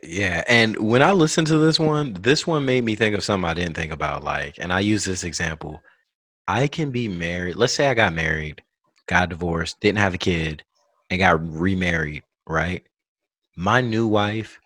[0.03, 3.49] Yeah, and when I listened to this one, this one made me think of something
[3.49, 4.23] I didn't think about.
[4.23, 5.81] Like, and I use this example.
[6.47, 7.55] I can be married.
[7.55, 8.61] Let's say I got married,
[9.07, 10.63] got divorced, didn't have a kid,
[11.09, 12.83] and got remarried, right?
[13.55, 14.59] My new wife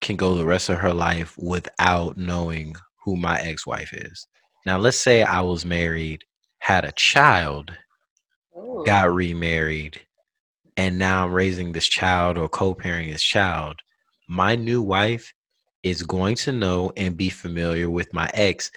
[0.00, 2.74] can go the rest of her life without knowing
[3.04, 4.26] who my ex-wife is.
[4.66, 6.24] Now, let's say I was married,
[6.58, 7.70] had a child,
[8.56, 8.82] Ooh.
[8.84, 10.00] got remarried,
[10.76, 13.76] and now I'm raising this child or co-parenting this child.
[14.28, 15.32] My new wife
[15.82, 18.70] is going to know and be familiar with my ex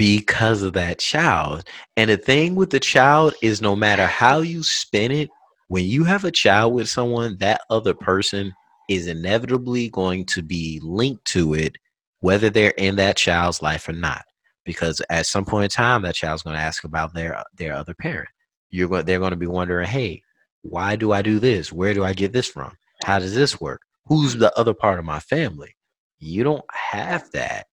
[0.00, 1.62] because of that child.
[1.98, 5.28] And the thing with the child is no matter how you spin it,
[5.68, 8.54] when you have a child with someone, that other person
[8.88, 11.76] is inevitably going to be linked to it,
[12.20, 14.24] whether they're in that child's life or not.
[14.64, 17.92] Because at some point in time, that child's going to ask about their their other
[17.92, 18.30] parent.
[18.70, 20.22] You're going, they're going to be wondering, hey,
[20.62, 21.74] why do I do this?
[21.74, 22.72] Where do I get this from?
[23.04, 23.82] How does this work?
[24.06, 25.76] Who's the other part of my family?
[26.20, 27.66] You don't have that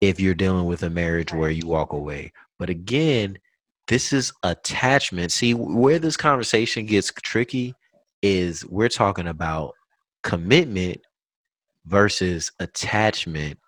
[0.00, 2.32] if you're dealing with a marriage where you walk away.
[2.58, 3.38] But again,
[3.88, 5.32] this is attachment.
[5.32, 7.74] See, where this conversation gets tricky
[8.22, 9.74] is we're talking about
[10.22, 11.00] commitment
[11.86, 13.58] versus attachment.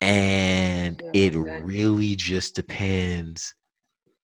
[0.00, 3.54] And it really just depends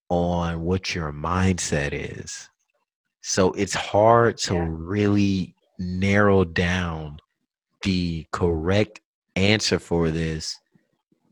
[0.09, 2.49] on what your mindset is.
[3.21, 4.67] So it's hard to Yeah.
[4.69, 7.19] really narrow down
[7.83, 9.01] the correct
[9.35, 10.57] answer for this,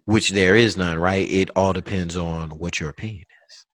[0.08, 1.30] which there is none, right?
[1.30, 3.66] It all depends on what your opinion is.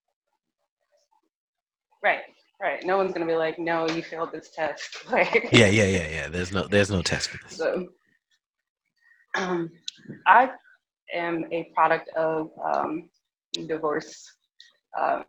[2.04, 2.22] Right,
[2.60, 2.84] right.
[2.84, 4.98] No one's gonna be like, no, you failed this test.
[5.12, 6.30] Like, Yeah, yeah, yeah, yeah.
[6.30, 7.58] There's no there's no test for this.
[7.60, 7.88] So,
[9.36, 9.70] um,
[10.26, 10.50] I
[11.14, 13.10] am a product of um,
[13.68, 14.26] divorce.
[15.00, 15.24] Um,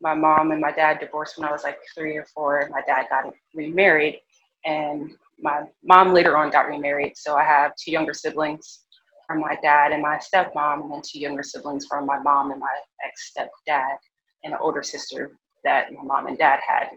[0.00, 2.60] my mom and my dad divorced when I was like three or four.
[2.60, 4.20] and My dad got remarried,
[4.64, 7.18] and my mom later on got remarried.
[7.18, 8.86] So I have two younger siblings
[9.28, 12.58] from my dad and my stepmom, and then two younger siblings from my mom and
[12.58, 12.74] my
[13.06, 13.96] ex stepdad,
[14.42, 16.88] and an older sister that my mom and dad had.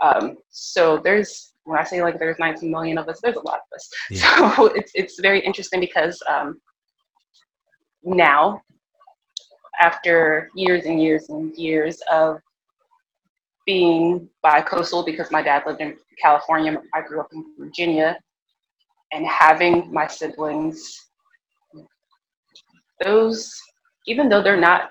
[0.00, 3.56] Um, so there's when I say like there's 19 million of us, there's a lot
[3.58, 3.90] of us.
[4.10, 4.56] Yeah.
[4.56, 6.60] So it's it's very interesting because um,
[8.04, 8.62] now,
[9.80, 12.40] after years and years and years of
[13.66, 18.18] being bi-coastal, because my dad lived in California, I grew up in Virginia,
[19.12, 21.07] and having my siblings,
[23.04, 23.52] those
[24.06, 24.90] even though they're not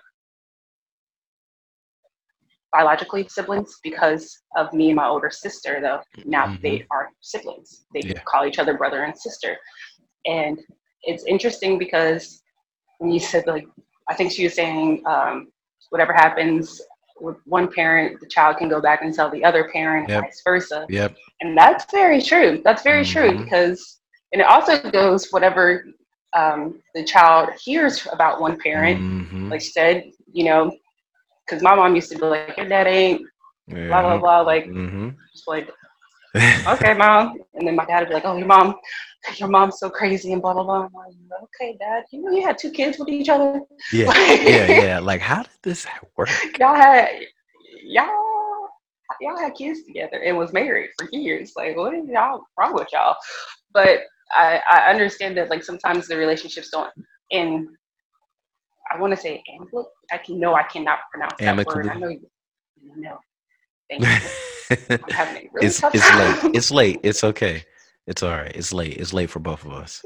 [2.71, 8.01] biologically siblings because of me and my older sister though now they are siblings they
[8.01, 8.21] Yeah.
[8.25, 9.57] call each other brother and sister
[10.25, 10.59] and
[11.03, 12.41] it's interesting because
[12.99, 13.65] when you said like
[14.09, 15.47] i think she was saying um,
[15.89, 16.81] whatever happens
[17.19, 20.23] with one parent the child can go back and tell the other parent Yep.
[20.23, 21.15] vice versa Yep.
[21.41, 23.43] and that's very true that's very true Mhm.
[23.43, 24.01] because
[24.33, 25.85] and it also goes whatever
[26.37, 26.59] um,
[26.95, 29.49] the child hears about one parent Mhm.
[29.51, 30.71] like she said, you know,
[31.45, 33.21] because my mom used to be like, your dad ain't
[33.87, 35.09] blah blah blah, like Mm-hmm.
[35.33, 35.69] just like
[36.71, 38.75] okay, mom, and then my dad would be like, oh, your mom,
[39.37, 40.85] your mom's so crazy and blah blah blah.
[40.85, 43.61] I'm like, okay, dad, you know you had two kids with each other.
[43.91, 44.11] Yeah.
[44.45, 44.67] Yeah.
[44.67, 44.99] Yeah.
[44.99, 45.85] Like, how did this
[46.17, 46.29] work?
[46.59, 47.09] y'all had
[47.85, 48.69] y'all
[49.21, 51.53] y'all had kids together and was married for years.
[51.55, 53.15] Like, what is y'all wrong with y'all?
[53.73, 54.01] But
[54.31, 56.91] I, I understand that like sometimes the relationships don't
[57.31, 57.67] in
[58.93, 59.91] I want to say amicable.
[60.11, 61.87] I can no, I cannot pronounce that word.
[61.87, 62.29] I know you
[62.95, 63.17] no.
[63.89, 64.07] Thank you.
[64.89, 66.43] I'm having a really it's it's time.
[66.43, 66.55] late.
[66.55, 66.99] It's late.
[67.03, 67.63] It's okay.
[68.05, 68.51] It's all right.
[68.55, 68.97] It's late.
[68.97, 70.01] It's late for both of us.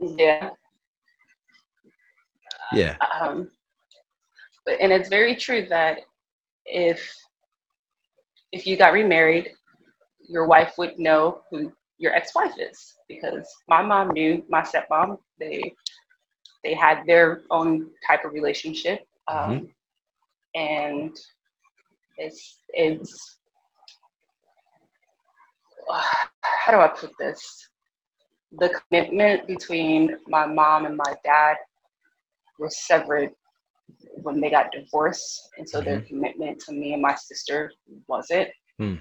[0.00, 0.50] yeah.
[2.72, 2.96] Yeah.
[3.20, 3.50] Um,
[4.64, 5.98] but, and it's very true that
[6.64, 7.14] if
[8.52, 9.50] if you got remarried,
[10.28, 15.18] your wife would know who your ex-wife is because my mom knew my stepmom.
[15.38, 15.74] They
[16.62, 19.68] they had their own type of relationship, um,
[20.54, 21.16] and
[22.16, 23.38] it's it's
[26.40, 27.68] how do I put this?
[28.58, 31.56] The commitment between my mom and my dad
[32.58, 33.30] was severed
[34.22, 37.72] when they got divorced, and so their commitment to me and my sister
[38.06, 38.48] wasn't.
[38.78, 38.94] Hmm.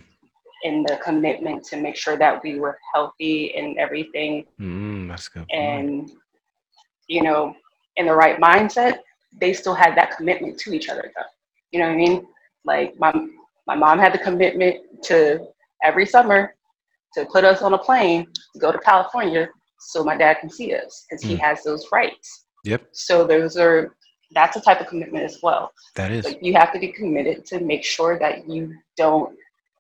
[0.64, 5.46] And the commitment to make sure that we were healthy and everything, Mm, that's good.
[5.52, 6.10] and
[7.08, 7.54] you know,
[7.98, 9.00] in the right mindset,
[9.40, 11.12] they still had that commitment to each other.
[11.16, 11.24] Though,
[11.72, 12.26] you know what I mean?
[12.66, 13.12] Like my
[13.68, 15.46] my mom had the commitment to
[15.84, 16.56] every summer
[17.14, 19.50] to put us on a plane to go to California
[19.80, 21.40] so my dad can see us because he Mm.
[21.42, 22.46] has those rights.
[22.64, 22.82] Yep.
[22.94, 23.96] So those are
[24.34, 25.72] that's a type of commitment as well.
[25.96, 26.26] That is.
[26.26, 29.36] Like you have to be committed to make sure that you don't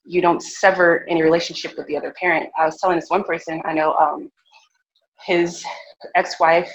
[0.06, 2.50] you don't sever any relationship with the other parent.
[2.58, 4.32] I was telling this one person I know um,
[5.26, 5.64] his
[6.16, 6.72] ex-wife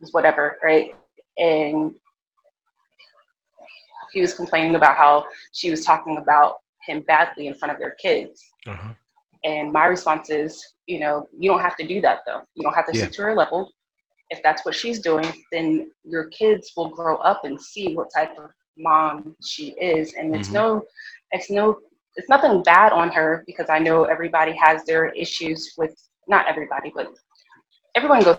[0.00, 0.94] was whatever, right?
[1.38, 1.94] And
[4.12, 6.56] he was complaining about how she was talking about
[6.86, 8.42] him badly in front of their kids.
[8.66, 8.92] Uh-huh.
[9.44, 12.42] And my response is, you know, you don't have to do that though.
[12.54, 13.04] You don't have to Yeah.
[13.04, 13.70] sit to her level.
[14.30, 18.36] If that's what she's doing, then your kids will grow up and see what type
[18.36, 20.14] of mom she is.
[20.14, 20.54] And it's Mhm.
[20.54, 20.82] no,
[21.32, 21.80] it's no,
[22.16, 25.94] it's nothing bad on her because I know everybody has their issues with,
[26.26, 27.08] not everybody, but
[27.94, 28.38] everyone goes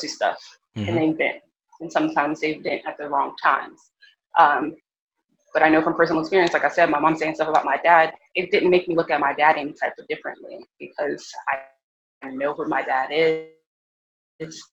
[0.00, 0.38] through stuff
[0.76, 0.88] Mhm.
[0.88, 1.40] and they've been,
[1.80, 3.92] and sometimes they've been at the wrong times.
[4.38, 4.76] Um,
[5.52, 7.76] but I know from personal experience, like I said, my mom saying stuff about my
[7.78, 11.32] dad, it didn't make me look at my dad any type of differently because
[12.22, 14.70] I know who my dad is.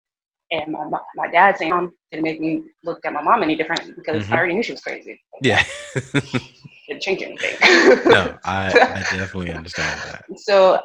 [0.51, 3.95] And my, my dad saying mom didn't make me look at my mom any different
[3.97, 4.31] because Mhm.
[4.33, 5.19] I already knew she was crazy.
[5.41, 5.63] Yeah.
[6.87, 7.55] Didn't change anything.
[8.05, 10.23] no, I, I definitely understand that.
[10.39, 10.79] so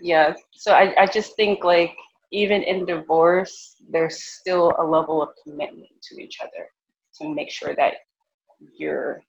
[0.00, 1.94] yeah so I, I just think like
[2.32, 6.68] even in divorce there's still a level of commitment to each other
[7.18, 7.94] to make sure that
[8.76, 9.22] you're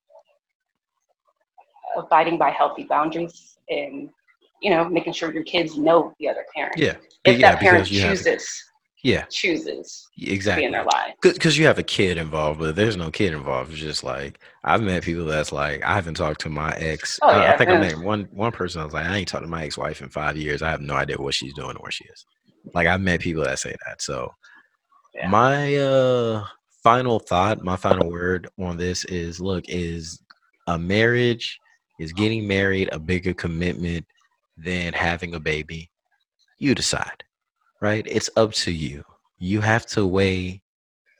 [1.97, 4.09] abiding by healthy boundaries and
[4.63, 6.95] you know making sure your kids know the other parent Yeah.
[7.25, 8.63] if yeah, that parent you have chooses
[9.03, 10.63] yeah, chooses exactly.
[10.63, 13.71] in their life Because you have a kid involved, but there's no kid involved.
[13.71, 17.19] It's just like I've met people that's like I haven't talked to my ex.
[17.21, 18.81] Oh, uh, I yeah, think I met one one person.
[18.81, 20.61] I was like, I ain't talked to my ex-wife in five years.
[20.61, 22.25] I have no idea what she's doing or where she is.
[22.73, 24.01] Like I've met people that say that.
[24.01, 24.31] So
[25.13, 25.27] Yeah.
[25.29, 26.45] my uh
[26.81, 30.21] final thought, my final word on this is: look, is
[30.67, 31.59] a marriage
[31.99, 34.05] is getting married a bigger commitment
[34.57, 35.89] than having a baby?
[36.59, 37.23] You decide,
[37.81, 38.05] right?
[38.07, 39.03] It's up to you.
[39.37, 40.63] You have to weigh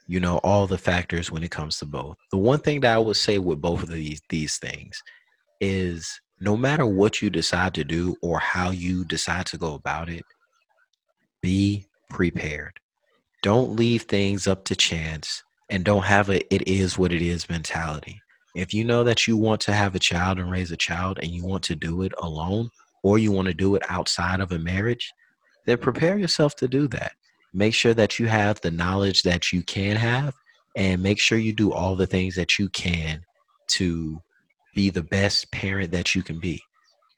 [0.06, 2.98] you know all the factors when it comes to both the one thing that i
[2.98, 5.02] would say with both of these these things
[5.60, 10.08] is no matter what you decide to do or how you decide to go about
[10.08, 10.24] it
[11.42, 12.78] be prepared
[13.42, 17.48] don't leave things up to chance and don't have a it is what it is
[17.48, 18.20] mentality
[18.54, 21.30] if you know that you want to have a child and raise a child and
[21.30, 22.68] you want to do it alone
[23.04, 25.12] or you want to do it outside of a marriage
[25.66, 27.12] then prepare yourself to do that.
[27.52, 30.34] Make sure that you have the knowledge that you can have
[30.76, 33.22] and make sure you do all the things that you can
[33.68, 34.20] to
[34.74, 36.60] be the best parent that you can be.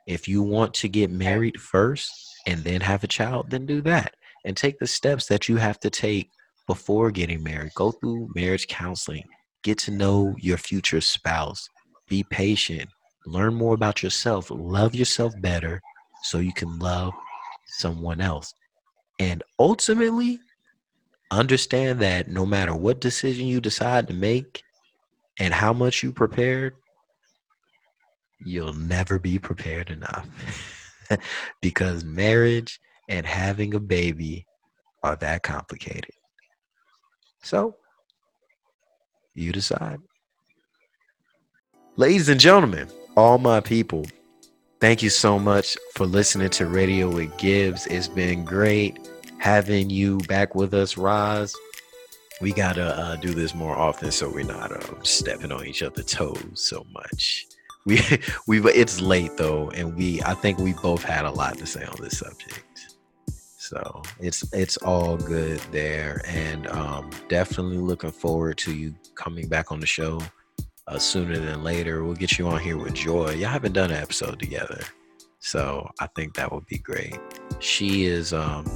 [0.06, 2.12] If you want to get married first
[2.46, 4.14] and then have a child then do that
[4.44, 6.30] and take the steps that you have to take
[6.66, 7.72] before getting married.
[7.74, 9.24] Go through marriage counseling.
[9.62, 11.68] Get to know your future spouse.
[12.08, 12.88] Be patient
[13.26, 15.80] learn more about yourself love yourself better
[16.22, 17.12] so you can love
[17.66, 18.54] someone else
[19.18, 20.40] and ultimately,
[21.30, 24.62] understand that no matter what decision you decide to make
[25.38, 26.74] and how much you prepared,
[28.44, 30.28] you'll never be prepared enough.
[31.62, 34.46] because marriage and having a baby
[35.02, 36.10] are that complicated.
[37.42, 37.76] So,
[39.34, 40.00] you decide.
[41.96, 44.04] Ladies and gentlemen, all my people,
[44.78, 47.86] Thank you so much for listening to Radio with Gibbs.
[47.86, 49.08] It's been great
[49.38, 51.56] having you back with us, Roz.
[52.42, 56.04] We gotta uh, do this more often so we're not uh, stepping on each other's
[56.04, 57.46] toes so much.
[57.86, 58.00] We
[58.46, 61.86] we it's late though, and we I think we both had a lot to say
[61.86, 62.94] on this subject.
[63.56, 69.72] So it's it's all good there, and um, definitely looking forward to you coming back
[69.72, 70.20] on the show
[70.88, 72.04] uh, sooner than later.
[72.04, 73.32] We'll get you on here with Joy.
[73.32, 74.80] Y'all haven't done an episode together,
[75.38, 77.18] so I think that would be great.
[77.58, 78.66] She is um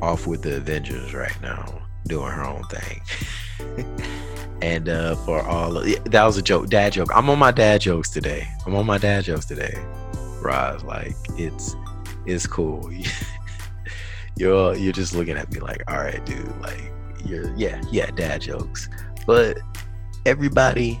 [0.00, 3.96] off with the Avengers right now, doing her own thing.
[4.62, 7.10] and uh for all of, that was a joke, dad joke.
[7.14, 8.46] I'm on my dad jokes today.
[8.66, 9.74] I'm on my dad jokes today.
[10.40, 11.74] Roz, like it's
[12.26, 12.90] it's cool.
[14.36, 16.92] you're you're just looking at me like, all right, dude, like
[17.24, 18.88] you're yeah yeah dad jokes,
[19.26, 19.58] but
[20.28, 21.00] everybody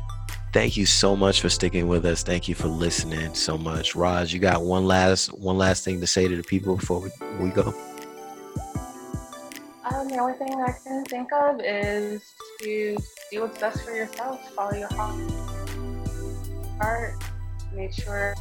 [0.54, 4.32] thank you so much for sticking with us thank you for listening so much Roz
[4.32, 7.50] you got one last one last thing to say to the people before we, we
[7.50, 7.74] go
[9.84, 12.96] Um, the only thing I can think of is to
[13.30, 14.50] do what's best for yourself.
[14.54, 14.88] Follow your
[16.80, 17.14] heart.
[17.74, 18.34] Make sure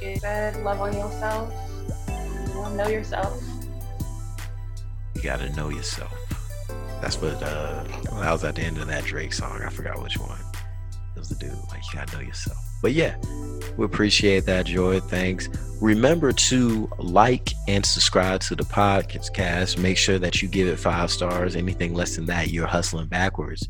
[0.00, 1.52] you good, love on yourself.
[2.08, 3.42] You know, know yourself.
[5.14, 6.29] you got to know yourself
[7.00, 10.18] that's what uh that was at the end of that drake song i forgot which
[10.18, 10.38] one.
[11.16, 12.58] It was the dude like you gotta know yourself.
[12.82, 13.16] But yeah
[13.76, 15.00] we appreciate that joy.
[15.00, 15.48] Thanks.
[15.80, 19.78] Remember to like and subscribe to the podcast.
[19.78, 21.56] Make sure that you give it five stars.
[21.56, 23.68] Anything less than that you're hustling backwards.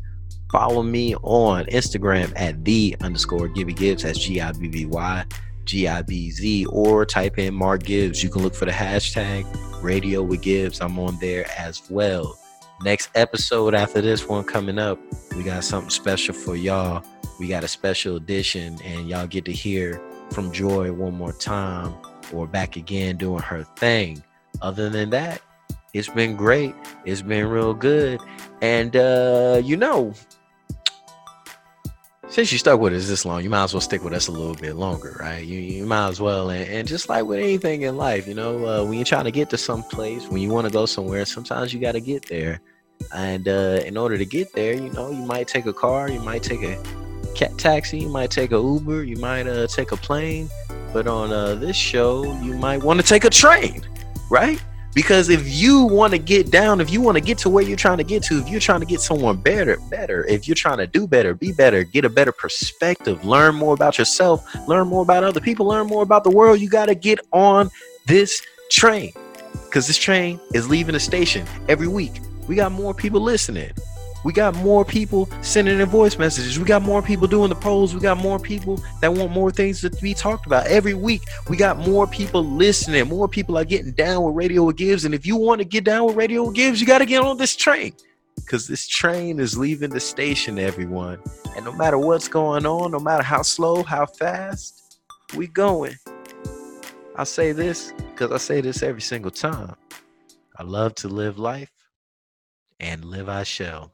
[0.51, 4.03] Follow me on instagram at the underscore gibby gibbs.
[4.03, 5.25] That's g-i-b-b-y
[5.63, 8.21] g-i-b-z or type in mark gibbs.
[8.21, 9.45] You can look for the hashtag
[9.81, 10.81] radio with gibbs.
[10.81, 12.37] I'm on there as well
[12.83, 14.97] Next episode after this one coming up,
[15.35, 17.03] we got something special for y'all.
[17.39, 20.01] We got a special edition, and y'all get to hear
[20.31, 21.93] from Joy one more time
[22.33, 24.23] or back again doing her thing.
[24.63, 25.41] Other than that,
[25.93, 26.73] it's been great.
[27.05, 28.19] It's been real good.
[28.63, 30.15] And uh, you know,
[32.29, 34.31] since you stuck with us this long, you might as well stick with us a
[34.31, 35.45] little bit longer, right?
[35.45, 36.49] You, you might as well.
[36.49, 39.31] And, and just like with anything in life, you know, uh, when you're trying to
[39.31, 42.27] get to some place, when you want to go somewhere, sometimes you got to get
[42.27, 42.61] there.
[43.13, 46.19] And uh, in order to get there, you know, you might take a car, you
[46.21, 46.81] might take a
[47.35, 50.49] cat taxi, you might take a Uber, you might uh, take a plane.
[50.93, 53.85] But on uh, this show, you might want to take a train,
[54.29, 54.61] right?
[54.93, 57.77] Because if you want to get down, if you want to get to where you're
[57.77, 60.79] trying to get to, if you're trying to get someone better, better, if you're trying
[60.79, 65.01] to do better, be better, get a better perspective, learn more about yourself, learn more
[65.01, 67.69] about other people, learn more about the world, you got to get on
[68.05, 69.13] this train.
[69.65, 72.19] Because this train is leaving the station every week.
[72.47, 73.71] We got more people listening.
[74.23, 76.59] We got more people sending in voice messages.
[76.59, 77.95] We got more people doing the polls.
[77.95, 80.67] We got more people that want more things to be talked about.
[80.67, 83.07] Every week, we got more people listening.
[83.07, 85.05] More people are getting down with Radio Gibbs.
[85.05, 87.37] And if you want to get down with Radio Gibbs, you got to get on
[87.37, 87.93] this train
[88.35, 91.17] because this train is leaving the station, everyone.
[91.55, 94.99] And no matter what's going on, no matter how slow, how fast,
[95.35, 95.95] we going.
[97.15, 99.75] I say this because I say this every single time.
[100.57, 101.69] I love to live life
[102.81, 103.93] and live I shall.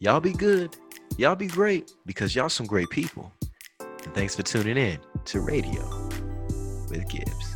[0.00, 0.76] Y'all be good.
[1.16, 3.32] Y'all be great because y'all some great people.
[3.80, 6.08] And thanks for tuning in to Radio
[6.90, 7.53] with Gibbs.